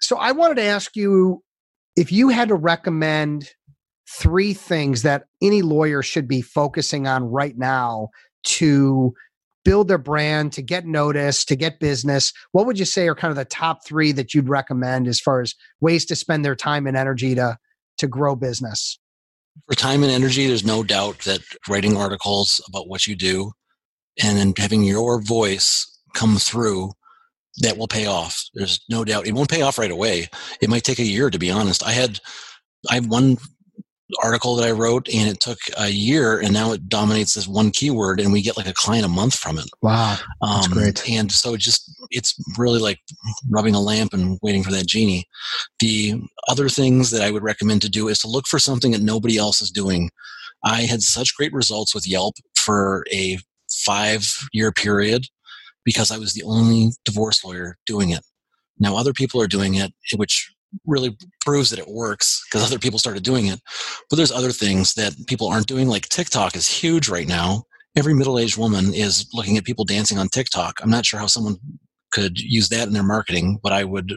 So 0.00 0.16
I 0.16 0.32
wanted 0.32 0.56
to 0.56 0.62
ask 0.62 0.96
you 0.96 1.42
if 1.96 2.12
you 2.12 2.28
had 2.28 2.48
to 2.48 2.54
recommend 2.54 3.50
three 4.08 4.54
things 4.54 5.02
that 5.02 5.24
any 5.42 5.62
lawyer 5.62 6.02
should 6.02 6.28
be 6.28 6.40
focusing 6.40 7.06
on 7.06 7.24
right 7.24 7.56
now 7.58 8.08
to 8.44 9.12
build 9.64 9.88
their 9.88 9.98
brand, 9.98 10.52
to 10.52 10.62
get 10.62 10.86
noticed, 10.86 11.48
to 11.48 11.56
get 11.56 11.80
business, 11.80 12.32
what 12.52 12.64
would 12.66 12.78
you 12.78 12.84
say 12.84 13.06
are 13.08 13.14
kind 13.14 13.30
of 13.30 13.36
the 13.36 13.44
top 13.44 13.84
three 13.84 14.12
that 14.12 14.32
you'd 14.32 14.48
recommend 14.48 15.06
as 15.06 15.20
far 15.20 15.40
as 15.40 15.54
ways 15.80 16.06
to 16.06 16.16
spend 16.16 16.44
their 16.44 16.56
time 16.56 16.86
and 16.86 16.96
energy 16.96 17.34
to 17.34 17.58
to 17.98 18.06
grow 18.06 18.36
business? 18.36 18.98
For 19.66 19.74
time 19.74 20.02
and 20.04 20.12
energy, 20.12 20.46
there's 20.46 20.64
no 20.64 20.82
doubt 20.82 21.18
that 21.20 21.40
writing 21.68 21.96
articles 21.96 22.60
about 22.68 22.88
what 22.88 23.06
you 23.06 23.16
do 23.16 23.52
and 24.22 24.38
then 24.38 24.54
having 24.56 24.84
your 24.84 25.20
voice 25.20 25.98
come 26.14 26.36
through 26.36 26.92
that 27.60 27.76
will 27.76 27.88
pay 27.88 28.06
off. 28.06 28.42
There's 28.54 28.80
no 28.88 29.04
doubt. 29.04 29.26
It 29.26 29.34
won't 29.34 29.50
pay 29.50 29.62
off 29.62 29.78
right 29.78 29.90
away. 29.90 30.28
It 30.60 30.70
might 30.70 30.84
take 30.84 30.98
a 30.98 31.04
year 31.04 31.30
to 31.30 31.38
be 31.38 31.50
honest. 31.50 31.84
I 31.84 31.92
had 31.92 32.20
I 32.90 32.94
have 32.94 33.06
one 33.06 33.38
article 34.22 34.56
that 34.56 34.66
I 34.66 34.72
wrote 34.72 35.08
and 35.12 35.28
it 35.28 35.40
took 35.40 35.58
a 35.76 35.88
year 35.88 36.40
and 36.40 36.52
now 36.52 36.72
it 36.72 36.88
dominates 36.88 37.34
this 37.34 37.46
one 37.46 37.70
keyword 37.70 38.20
and 38.20 38.32
we 38.32 38.40
get 38.40 38.56
like 38.56 38.66
a 38.66 38.72
client 38.72 39.04
a 39.04 39.08
month 39.08 39.34
from 39.34 39.58
it. 39.58 39.68
Wow. 39.82 40.16
Um, 40.40 40.70
great. 40.70 41.08
And 41.08 41.30
so 41.30 41.56
just 41.56 41.90
it's 42.10 42.34
really 42.56 42.78
like 42.78 43.00
rubbing 43.50 43.74
a 43.74 43.80
lamp 43.80 44.14
and 44.14 44.38
waiting 44.42 44.62
for 44.62 44.70
that 44.70 44.86
genie. 44.86 45.26
The 45.80 46.22
other 46.48 46.68
things 46.68 47.10
that 47.10 47.22
I 47.22 47.30
would 47.30 47.42
recommend 47.42 47.82
to 47.82 47.90
do 47.90 48.08
is 48.08 48.18
to 48.20 48.28
look 48.28 48.46
for 48.46 48.58
something 48.58 48.92
that 48.92 49.02
nobody 49.02 49.36
else 49.36 49.60
is 49.60 49.70
doing. 49.70 50.10
I 50.64 50.82
had 50.82 51.02
such 51.02 51.36
great 51.36 51.52
results 51.52 51.94
with 51.94 52.08
Yelp 52.08 52.36
for 52.56 53.04
a 53.12 53.38
five 53.68 54.26
year 54.52 54.72
period 54.72 55.26
because 55.88 56.10
I 56.10 56.18
was 56.18 56.34
the 56.34 56.42
only 56.42 56.90
divorce 57.06 57.42
lawyer 57.42 57.78
doing 57.86 58.10
it. 58.10 58.20
Now 58.78 58.94
other 58.94 59.14
people 59.14 59.40
are 59.40 59.46
doing 59.46 59.74
it, 59.76 59.90
which 60.16 60.52
really 60.84 61.16
proves 61.40 61.70
that 61.70 61.78
it 61.78 61.88
works 61.88 62.44
because 62.44 62.62
other 62.62 62.78
people 62.78 62.98
started 62.98 63.22
doing 63.22 63.46
it. 63.46 63.58
But 64.10 64.16
there's 64.16 64.30
other 64.30 64.52
things 64.52 64.92
that 64.94 65.14
people 65.26 65.48
aren't 65.48 65.66
doing, 65.66 65.88
like 65.88 66.06
TikTok 66.10 66.54
is 66.56 66.68
huge 66.68 67.08
right 67.08 67.26
now. 67.26 67.62
Every 67.96 68.12
middle 68.12 68.38
aged 68.38 68.58
woman 68.58 68.92
is 68.92 69.26
looking 69.32 69.56
at 69.56 69.64
people 69.64 69.86
dancing 69.86 70.18
on 70.18 70.28
TikTok. 70.28 70.74
I'm 70.82 70.90
not 70.90 71.06
sure 71.06 71.18
how 71.18 71.26
someone 71.26 71.56
could 72.12 72.38
use 72.38 72.68
that 72.68 72.86
in 72.86 72.92
their 72.92 73.02
marketing, 73.02 73.58
but 73.62 73.72
I 73.72 73.84
would 73.84 74.12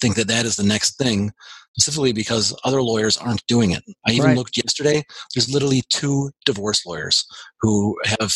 think 0.00 0.16
that 0.16 0.26
that 0.26 0.46
is 0.46 0.56
the 0.56 0.64
next 0.64 0.98
thing, 0.98 1.30
specifically 1.78 2.12
because 2.12 2.52
other 2.64 2.82
lawyers 2.82 3.16
aren't 3.16 3.46
doing 3.46 3.70
it. 3.70 3.84
I 4.04 4.10
even 4.10 4.30
Right. 4.30 4.36
looked 4.36 4.56
yesterday, 4.56 5.04
there's 5.32 5.48
literally 5.48 5.84
two 5.90 6.32
divorce 6.44 6.84
lawyers 6.84 7.24
who 7.60 7.96
have, 8.18 8.34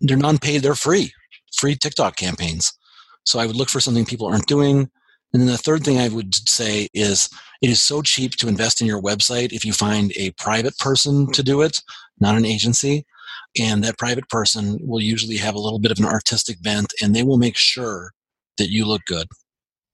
they're 0.00 0.16
non 0.16 0.38
paid, 0.38 0.62
they're 0.62 0.74
free, 0.74 1.12
free 1.56 1.76
TikTok 1.76 2.16
campaigns. 2.16 2.72
So 3.24 3.38
I 3.38 3.46
would 3.46 3.56
look 3.56 3.68
for 3.68 3.80
something 3.80 4.04
people 4.04 4.26
aren't 4.26 4.46
doing. 4.46 4.90
And 5.32 5.42
then 5.42 5.46
the 5.46 5.58
third 5.58 5.84
thing 5.84 5.98
I 5.98 6.08
would 6.08 6.34
say 6.34 6.88
is 6.94 7.28
it 7.60 7.68
is 7.68 7.80
so 7.80 8.00
cheap 8.02 8.32
to 8.36 8.48
invest 8.48 8.80
in 8.80 8.86
your 8.86 9.02
website 9.02 9.52
if 9.52 9.64
you 9.64 9.72
find 9.72 10.12
a 10.16 10.30
private 10.32 10.76
person 10.78 11.26
hmm. 11.26 11.32
to 11.32 11.42
do 11.42 11.60
it, 11.60 11.80
not 12.20 12.36
an 12.36 12.44
agency. 12.44 13.04
And 13.58 13.82
that 13.84 13.98
private 13.98 14.28
person 14.28 14.78
will 14.80 15.00
usually 15.00 15.36
have 15.38 15.54
a 15.54 15.60
little 15.60 15.78
bit 15.78 15.90
of 15.90 15.98
an 15.98 16.04
artistic 16.04 16.62
bent 16.62 16.92
and 17.02 17.14
they 17.14 17.22
will 17.22 17.38
make 17.38 17.56
sure 17.56 18.12
that 18.58 18.70
you 18.70 18.86
look 18.86 19.02
good. 19.06 19.26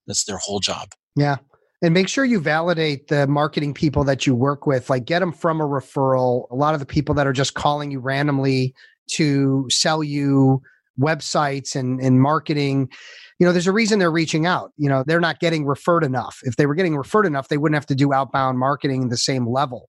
That's 0.07 0.25
their 0.25 0.39
whole 0.39 0.61
job. 0.61 0.89
Yeah. 1.17 1.37
And 1.83 1.93
make 1.93 2.09
sure 2.09 2.25
you 2.25 2.41
validate 2.41 3.09
the 3.09 3.27
marketing 3.27 3.75
people 3.75 4.05
that 4.05 4.27
you 4.27 4.35
work 4.35 4.67
with. 4.67 4.91
Like 4.91 5.05
get 5.05 5.21
them 5.21 5.33
from 5.33 5.61
a 5.61 5.65
referral. 5.65 6.51
A 6.51 6.55
lot 6.55 6.75
of 6.75 6.81
the 6.81 6.87
people 6.87 7.15
that 7.17 7.27
are 7.27 7.33
just 7.33 7.55
calling 7.55 7.91
you 7.91 8.01
randomly 8.01 8.75
to 9.13 9.67
sell 9.71 10.03
you 10.03 10.63
websites 10.99 11.75
and, 11.77 12.01
and 12.01 12.21
marketing, 12.21 12.91
you 13.39 13.47
know, 13.47 13.53
there's 13.53 13.67
a 13.67 13.73
reason 13.73 13.99
they're 13.99 14.11
reaching 14.11 14.47
out. 14.47 14.73
You 14.77 14.89
know, 14.89 15.05
they're 15.07 15.21
not 15.21 15.41
getting 15.41 15.67
referred 15.67 16.05
enough. 16.05 16.39
If 16.45 16.57
they 16.57 16.67
were 16.67 16.75
getting 16.75 16.97
referred 16.97 17.27
enough, 17.27 17.49
they 17.49 17.59
wouldn't 17.59 17.75
have 17.77 17.87
to 17.87 17.95
do 17.95 18.13
outbound 18.13 18.59
marketing 18.59 19.09
the 19.09 19.17
same 19.17 19.47
level. 19.49 19.89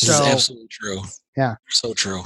This 0.00 0.10
is 0.10 0.16
So 0.16 0.24
absolutely 0.24 0.68
true. 0.70 1.00
Yeah. 1.36 1.56
So 1.68 1.94
true. 1.94 2.22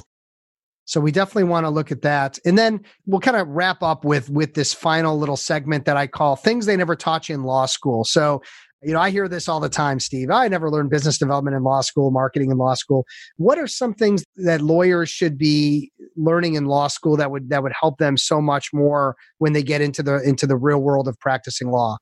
so 0.85 1.01
we 1.01 1.12
definitely 1.12 1.45
want 1.45 1.64
to 1.64 1.71
look 1.71 1.93
at 1.93 2.03
that. 2.03 2.38
And 2.47 2.57
then 2.57 2.81
we'll 3.07 3.21
kind 3.21 3.37
of 3.37 3.47
wrap 3.49 3.83
up 3.83 4.05
with 4.05 4.31
with 4.31 4.55
this 4.55 4.73
final 4.73 5.19
little 5.19 5.37
segment 5.37 5.85
that 5.85 5.97
I 5.97 6.07
call 6.07 6.37
things 6.37 6.64
they 6.67 6.77
never 6.77 6.97
taught 6.97 7.29
you 7.29 7.35
in 7.35 7.43
law 7.45 7.67
school. 7.67 8.05
So, 8.05 8.43
you 8.83 8.93
know, 8.93 9.01
I 9.01 9.11
hear 9.11 9.29
this 9.29 9.49
all 9.49 9.61
the 9.61 9.69
time, 9.69 9.99
Steve. 9.99 10.31
I 10.31 10.47
never 10.49 10.71
learned 10.71 10.91
business 10.91 11.19
development 11.19 11.57
in 11.57 11.64
law 11.64 11.81
school, 11.81 12.11
marketing 12.11 12.51
in 12.51 12.59
law 12.59 12.75
school. 12.75 13.05
What 13.37 13.59
are 13.59 13.67
some 13.67 13.93
things 13.93 14.25
that 14.37 14.61
lawyers 14.61 15.11
should 15.11 15.37
be 15.37 15.91
learning 16.17 16.55
in 16.55 16.67
law 16.67 16.88
school 16.88 17.17
that 17.17 17.31
would 17.31 17.51
that 17.51 17.62
would 17.62 17.73
help 17.79 17.99
them 17.99 18.17
so 18.17 18.41
much 18.41 18.73
more 18.73 19.17
when 19.38 19.53
they 19.53 19.62
get 19.62 19.81
into 19.81 20.03
the 20.03 20.23
into 20.23 20.47
the 20.47 20.57
real 20.57 20.79
world 20.79 21.09
of 21.09 21.19
practicing 21.19 21.71
law? 21.71 21.99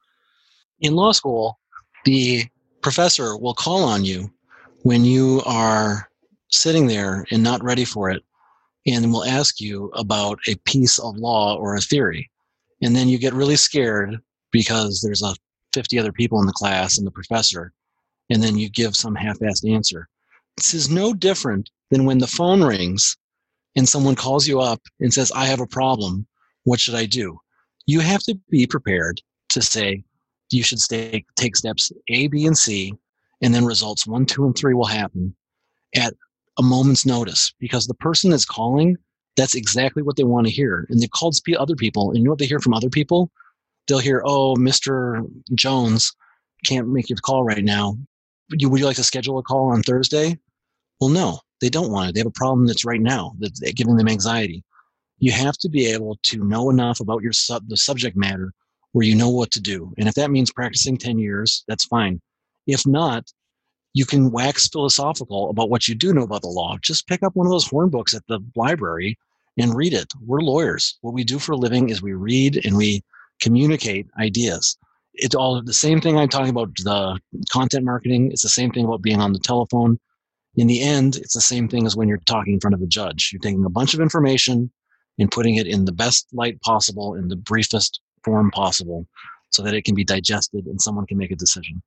in 0.80 0.94
law 0.94 1.12
school, 1.12 1.58
the 2.04 2.44
professor 2.82 3.36
will 3.36 3.54
call 3.54 3.82
on 3.84 4.04
you 4.04 4.30
when 4.82 5.04
you 5.04 5.42
are 5.46 6.08
sitting 6.50 6.86
there 6.86 7.24
and 7.30 7.42
not 7.42 7.62
ready 7.62 7.84
for 7.84 8.10
it 8.10 8.22
and 8.86 9.12
will 9.12 9.24
ask 9.24 9.60
you 9.60 9.86
about 9.94 10.38
a 10.46 10.54
piece 10.64 10.98
of 10.98 11.16
law 11.16 11.56
or 11.56 11.74
a 11.74 11.80
theory. 11.80 12.30
And 12.82 12.94
then 12.94 13.08
you 13.08 13.18
get 13.18 13.34
really 13.34 13.56
scared 13.56 14.16
because 14.52 15.00
there's 15.00 15.22
a 15.22 15.34
50 15.76 15.98
other 15.98 16.12
people 16.12 16.40
in 16.40 16.46
the 16.46 16.52
class 16.54 16.96
and 16.96 17.06
the 17.06 17.10
professor, 17.10 17.70
and 18.30 18.42
then 18.42 18.56
you 18.56 18.70
give 18.70 18.96
some 18.96 19.14
half-assed 19.14 19.70
answer. 19.70 20.08
This 20.56 20.72
is 20.72 20.88
no 20.88 21.12
different 21.12 21.68
than 21.90 22.06
when 22.06 22.16
the 22.16 22.26
phone 22.26 22.62
rings 22.62 23.18
and 23.76 23.86
someone 23.86 24.14
calls 24.14 24.48
you 24.48 24.58
up 24.58 24.80
and 25.00 25.12
says, 25.12 25.30
I 25.32 25.44
have 25.44 25.60
a 25.60 25.66
problem. 25.66 26.26
What 26.64 26.80
should 26.80 26.94
I 26.94 27.04
do? 27.04 27.38
You 27.84 28.00
have 28.00 28.22
to 28.22 28.34
be 28.48 28.66
prepared 28.66 29.20
to 29.50 29.60
say, 29.60 30.02
you 30.50 30.62
should 30.62 30.80
stay, 30.80 31.26
take 31.36 31.56
steps 31.56 31.92
A, 32.08 32.26
B, 32.28 32.46
and 32.46 32.56
C, 32.56 32.94
and 33.42 33.54
then 33.54 33.66
results 33.66 34.06
one, 34.06 34.24
two, 34.24 34.46
and 34.46 34.56
three 34.56 34.72
will 34.72 34.86
happen 34.86 35.36
at 35.94 36.14
a 36.58 36.62
moment's 36.62 37.04
notice 37.04 37.52
because 37.60 37.86
the 37.86 37.94
person 37.94 38.32
is 38.32 38.46
calling, 38.46 38.96
that's 39.36 39.54
exactly 39.54 40.02
what 40.02 40.16
they 40.16 40.24
want 40.24 40.46
to 40.46 40.52
hear. 40.52 40.86
And 40.88 41.00
they've 41.00 41.10
called 41.10 41.36
other 41.58 41.76
people, 41.76 42.08
and 42.08 42.18
you 42.18 42.24
know 42.24 42.30
what 42.30 42.38
they 42.38 42.46
hear 42.46 42.60
from 42.60 42.72
other 42.72 42.88
people? 42.88 43.30
They'll 43.86 43.98
hear, 43.98 44.22
"Oh, 44.24 44.56
Mr. 44.56 45.26
Jones 45.54 46.12
can't 46.64 46.88
make 46.88 47.08
your 47.08 47.18
call 47.18 47.44
right 47.44 47.64
now. 47.64 47.96
Would 48.50 48.62
you, 48.62 48.68
would 48.68 48.80
you 48.80 48.86
like 48.86 48.96
to 48.96 49.04
schedule 49.04 49.38
a 49.38 49.42
call 49.42 49.72
on 49.72 49.82
Thursday?" 49.82 50.38
Well, 51.00 51.10
no, 51.10 51.40
they 51.60 51.68
don't 51.68 51.90
want 51.90 52.10
it. 52.10 52.14
They 52.14 52.20
have 52.20 52.26
a 52.26 52.30
problem 52.30 52.66
that's 52.66 52.84
right 52.84 53.00
now 53.00 53.34
that's 53.38 53.60
giving 53.72 53.96
them 53.96 54.08
anxiety. 54.08 54.64
You 55.18 55.32
have 55.32 55.56
to 55.58 55.68
be 55.68 55.86
able 55.86 56.18
to 56.24 56.44
know 56.44 56.70
enough 56.70 57.00
about 57.00 57.22
your 57.22 57.32
sub, 57.32 57.68
the 57.68 57.76
subject 57.76 58.16
matter 58.16 58.52
where 58.92 59.06
you 59.06 59.14
know 59.14 59.28
what 59.28 59.50
to 59.50 59.60
do. 59.60 59.92
And 59.98 60.08
if 60.08 60.14
that 60.14 60.30
means 60.30 60.50
practicing 60.50 60.96
10 60.96 61.18
years, 61.18 61.64
that's 61.68 61.84
fine. 61.84 62.20
If 62.66 62.86
not, 62.86 63.30
you 63.92 64.04
can 64.06 64.30
wax 64.30 64.68
philosophical 64.68 65.50
about 65.50 65.70
what 65.70 65.88
you 65.88 65.94
do 65.94 66.12
know 66.12 66.22
about 66.22 66.42
the 66.42 66.48
law. 66.48 66.76
Just 66.80 67.06
pick 67.06 67.22
up 67.22 67.36
one 67.36 67.46
of 67.46 67.50
those 67.50 67.66
horn 67.66 67.88
books 67.88 68.14
at 68.14 68.26
the 68.26 68.40
library 68.54 69.18
and 69.58 69.74
read 69.74 69.92
it. 69.92 70.12
We're 70.24 70.40
lawyers. 70.40 70.98
What 71.00 71.14
we 71.14 71.24
do 71.24 71.38
for 71.38 71.52
a 71.52 71.56
living 71.56 71.88
is 71.88 72.02
we 72.02 72.12
read 72.12 72.64
and 72.64 72.76
we 72.76 73.02
communicate 73.40 74.06
ideas. 74.18 74.76
It's 75.14 75.34
all 75.34 75.62
the 75.62 75.72
same 75.72 76.00
thing 76.00 76.18
I'm 76.18 76.28
talking 76.28 76.50
about 76.50 76.74
the 76.76 77.18
content 77.50 77.84
marketing. 77.84 78.30
It's 78.32 78.42
the 78.42 78.48
same 78.48 78.70
thing 78.70 78.84
about 78.84 79.02
being 79.02 79.20
on 79.20 79.32
the 79.32 79.38
telephone. 79.38 79.98
in 80.56 80.66
the 80.66 80.80
end, 80.80 81.16
it's 81.16 81.34
the 81.34 81.40
same 81.40 81.68
thing 81.68 81.84
as 81.84 81.96
when 81.96 82.08
you're 82.08 82.18
talking 82.18 82.54
in 82.54 82.60
front 82.60 82.74
of 82.74 82.80
a 82.80 82.86
judge. 82.86 83.30
You're 83.32 83.40
taking 83.40 83.64
a 83.64 83.70
bunch 83.70 83.92
of 83.94 84.00
information 84.00 84.70
and 85.18 85.30
putting 85.30 85.56
it 85.56 85.66
in 85.66 85.84
the 85.84 85.92
best 85.92 86.26
light 86.32 86.60
possible, 86.62 87.14
in 87.14 87.28
the 87.28 87.36
briefest 87.36 88.00
form 88.24 88.50
possible, 88.50 89.06
so 89.50 89.62
that 89.62 89.74
it 89.74 89.84
can 89.84 89.94
be 89.94 90.04
digested 90.04 90.66
and 90.66 90.80
someone 90.80 91.06
can 91.06 91.18
make 91.18 91.30
a 91.30 91.36
decision. 91.36 91.82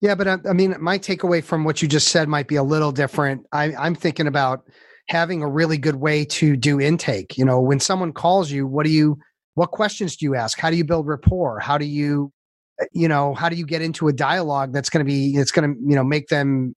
Yeah, 0.00 0.14
but 0.14 0.28
I, 0.28 0.32
uh, 0.32 0.38
I 0.50 0.52
mean, 0.52 0.76
my 0.80 0.98
takeaway 0.98 1.42
from 1.42 1.64
what 1.64 1.82
you 1.82 1.88
just 1.88 2.08
said 2.08 2.28
might 2.28 2.48
be 2.48 2.56
a 2.56 2.62
little 2.62 2.92
different. 2.92 3.46
I, 3.52 3.74
I'm 3.74 3.94
thinking 3.94 4.26
about 4.26 4.64
having 5.08 5.42
a 5.42 5.48
really 5.48 5.78
good 5.78 5.96
way 5.96 6.24
to 6.24 6.56
do 6.56 6.80
intake. 6.80 7.36
You 7.36 7.44
know, 7.44 7.60
when 7.60 7.80
someone 7.80 8.12
calls 8.12 8.50
you, 8.50 8.66
what 8.66 8.84
do 8.84 8.92
you, 8.92 9.18
what 9.58 9.72
questions 9.72 10.16
do 10.16 10.24
you 10.24 10.36
ask? 10.36 10.56
How 10.56 10.70
do 10.70 10.76
you 10.76 10.84
build 10.84 11.08
rapport? 11.08 11.58
How 11.58 11.78
do 11.78 11.84
you, 11.84 12.32
uh, 12.80 12.84
you 12.92 13.08
know, 13.08 13.34
how 13.34 13.48
do 13.48 13.56
you 13.56 13.66
get 13.66 13.82
into 13.82 14.06
a 14.06 14.12
dialogue 14.12 14.72
that's 14.72 14.88
going 14.88 15.04
to 15.04 15.10
be, 15.10 15.34
it's 15.34 15.50
going 15.50 15.74
to, 15.74 15.80
you 15.84 15.96
know, 15.96 16.04
make 16.04 16.28
them, 16.28 16.76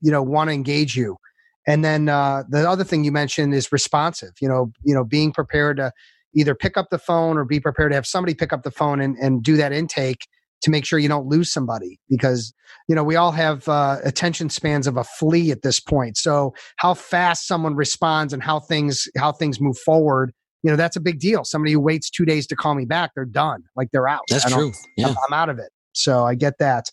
you 0.00 0.10
know, 0.10 0.22
want 0.22 0.48
to 0.48 0.54
engage 0.54 0.96
you? 0.96 1.18
And 1.66 1.84
then 1.84 2.08
uh, 2.08 2.44
the 2.48 2.68
other 2.68 2.84
thing 2.84 3.04
you 3.04 3.12
mentioned 3.12 3.54
is 3.54 3.70
responsive. 3.70 4.30
You 4.40 4.48
know, 4.48 4.72
you 4.82 4.94
know, 4.94 5.04
being 5.04 5.30
prepared 5.30 5.76
to 5.76 5.92
either 6.34 6.54
pick 6.54 6.78
up 6.78 6.86
the 6.90 6.98
phone 6.98 7.36
or 7.36 7.44
be 7.44 7.60
prepared 7.60 7.92
to 7.92 7.96
have 7.96 8.06
somebody 8.06 8.34
pick 8.34 8.52
up 8.52 8.62
the 8.62 8.70
phone 8.70 9.00
and, 9.02 9.14
and 9.18 9.42
do 9.42 9.58
that 9.58 9.70
intake 9.70 10.26
to 10.62 10.70
make 10.70 10.86
sure 10.86 10.98
you 10.98 11.08
don't 11.08 11.26
lose 11.26 11.52
somebody 11.52 12.00
because 12.08 12.54
you 12.88 12.94
know 12.94 13.04
we 13.04 13.16
all 13.16 13.32
have 13.32 13.68
uh, 13.68 13.98
attention 14.04 14.48
spans 14.48 14.86
of 14.86 14.96
a 14.96 15.04
flea 15.04 15.50
at 15.50 15.62
this 15.62 15.80
point 15.80 16.16
so 16.16 16.54
how 16.76 16.94
fast 16.94 17.48
someone 17.48 17.74
responds 17.74 18.32
and 18.32 18.44
how 18.44 18.60
things 18.60 19.08
how 19.16 19.32
things 19.32 19.60
move 19.60 19.76
forward 19.76 20.32
you 20.62 20.70
know 20.70 20.76
that's 20.76 20.96
a 20.96 21.00
big 21.00 21.18
deal 21.18 21.44
somebody 21.44 21.72
who 21.72 21.80
waits 21.80 22.10
two 22.10 22.24
days 22.24 22.46
to 22.46 22.56
call 22.56 22.74
me 22.74 22.84
back 22.84 23.10
they're 23.14 23.24
done 23.24 23.62
like 23.76 23.88
they're 23.92 24.08
out 24.08 24.22
that's 24.28 24.50
true 24.50 24.72
yeah. 24.96 25.08
I'm, 25.08 25.16
I'm 25.28 25.32
out 25.32 25.48
of 25.48 25.58
it 25.58 25.70
so 25.94 26.24
I 26.24 26.34
get 26.34 26.58
that. 26.58 26.90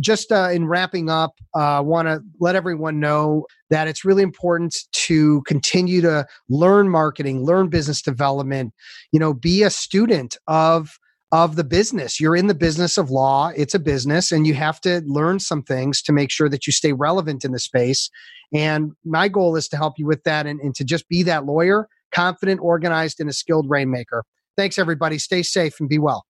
just 0.00 0.30
uh, 0.32 0.50
in 0.52 0.66
wrapping 0.66 1.08
up, 1.08 1.32
I 1.54 1.76
uh, 1.76 1.82
want 1.82 2.08
to 2.08 2.20
let 2.40 2.54
everyone 2.54 3.00
know 3.00 3.46
that 3.70 3.88
it's 3.88 4.04
really 4.04 4.22
important 4.22 4.76
to 4.92 5.42
continue 5.46 6.00
to 6.02 6.26
learn 6.48 6.88
marketing, 6.90 7.44
learn 7.44 7.68
business 7.68 8.02
development, 8.02 8.74
you 9.12 9.20
know, 9.20 9.32
be 9.32 9.62
a 9.62 9.70
student 9.70 10.36
of 10.46 10.98
of 11.30 11.56
the 11.56 11.64
business. 11.64 12.20
You're 12.20 12.36
in 12.36 12.46
the 12.46 12.54
business 12.54 12.96
of 12.96 13.10
law. 13.10 13.50
It's 13.56 13.74
a 13.74 13.78
business 13.78 14.32
and 14.32 14.46
you 14.46 14.54
have 14.54 14.80
to 14.82 15.02
learn 15.06 15.40
some 15.40 15.62
things 15.62 16.00
to 16.02 16.12
make 16.12 16.30
sure 16.30 16.48
that 16.48 16.66
you 16.66 16.72
stay 16.72 16.92
relevant 16.92 17.44
in 17.44 17.52
the 17.52 17.58
space. 17.58 18.10
And 18.52 18.92
my 19.04 19.28
goal 19.28 19.56
is 19.56 19.68
to 19.68 19.76
help 19.76 19.94
you 19.98 20.06
with 20.06 20.24
that 20.24 20.46
and, 20.46 20.60
and 20.60 20.74
to 20.76 20.84
just 20.84 21.08
be 21.08 21.22
that 21.24 21.44
lawyer, 21.44 21.88
confident, 22.12 22.60
organized, 22.62 23.20
and 23.20 23.28
a 23.28 23.32
skilled 23.32 23.68
rainmaker. 23.68 24.24
Thanks, 24.56 24.78
everybody. 24.78 25.18
Stay 25.18 25.42
safe 25.42 25.78
and 25.80 25.88
be 25.88 25.98
well. 25.98 26.24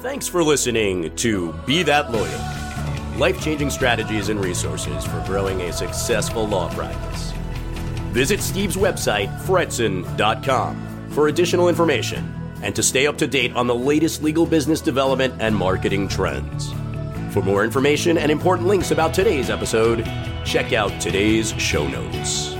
Thanks 0.00 0.28
for 0.28 0.44
listening 0.44 1.14
to 1.16 1.52
Be 1.66 1.82
That 1.82 2.12
Lawyer 2.12 2.58
life 3.18 3.42
changing 3.42 3.68
strategies 3.68 4.28
and 4.28 4.42
resources 4.42 5.04
for 5.04 5.22
growing 5.26 5.62
a 5.62 5.72
successful 5.72 6.46
law 6.46 6.72
practice. 6.72 7.27
Visit 8.18 8.40
Steve's 8.40 8.74
website, 8.74 9.28
fretzin.com, 9.42 11.08
for 11.10 11.28
additional 11.28 11.68
information 11.68 12.34
and 12.62 12.74
to 12.74 12.82
stay 12.82 13.06
up 13.06 13.16
to 13.18 13.28
date 13.28 13.54
on 13.54 13.68
the 13.68 13.74
latest 13.76 14.24
legal 14.24 14.44
business 14.44 14.80
development 14.80 15.32
and 15.38 15.54
marketing 15.54 16.08
trends. 16.08 16.72
For 17.32 17.42
more 17.42 17.62
information 17.62 18.18
and 18.18 18.32
important 18.32 18.66
links 18.66 18.90
about 18.90 19.14
today's 19.14 19.50
episode, 19.50 20.04
check 20.44 20.72
out 20.72 21.00
today's 21.00 21.52
show 21.62 21.86
notes. 21.86 22.57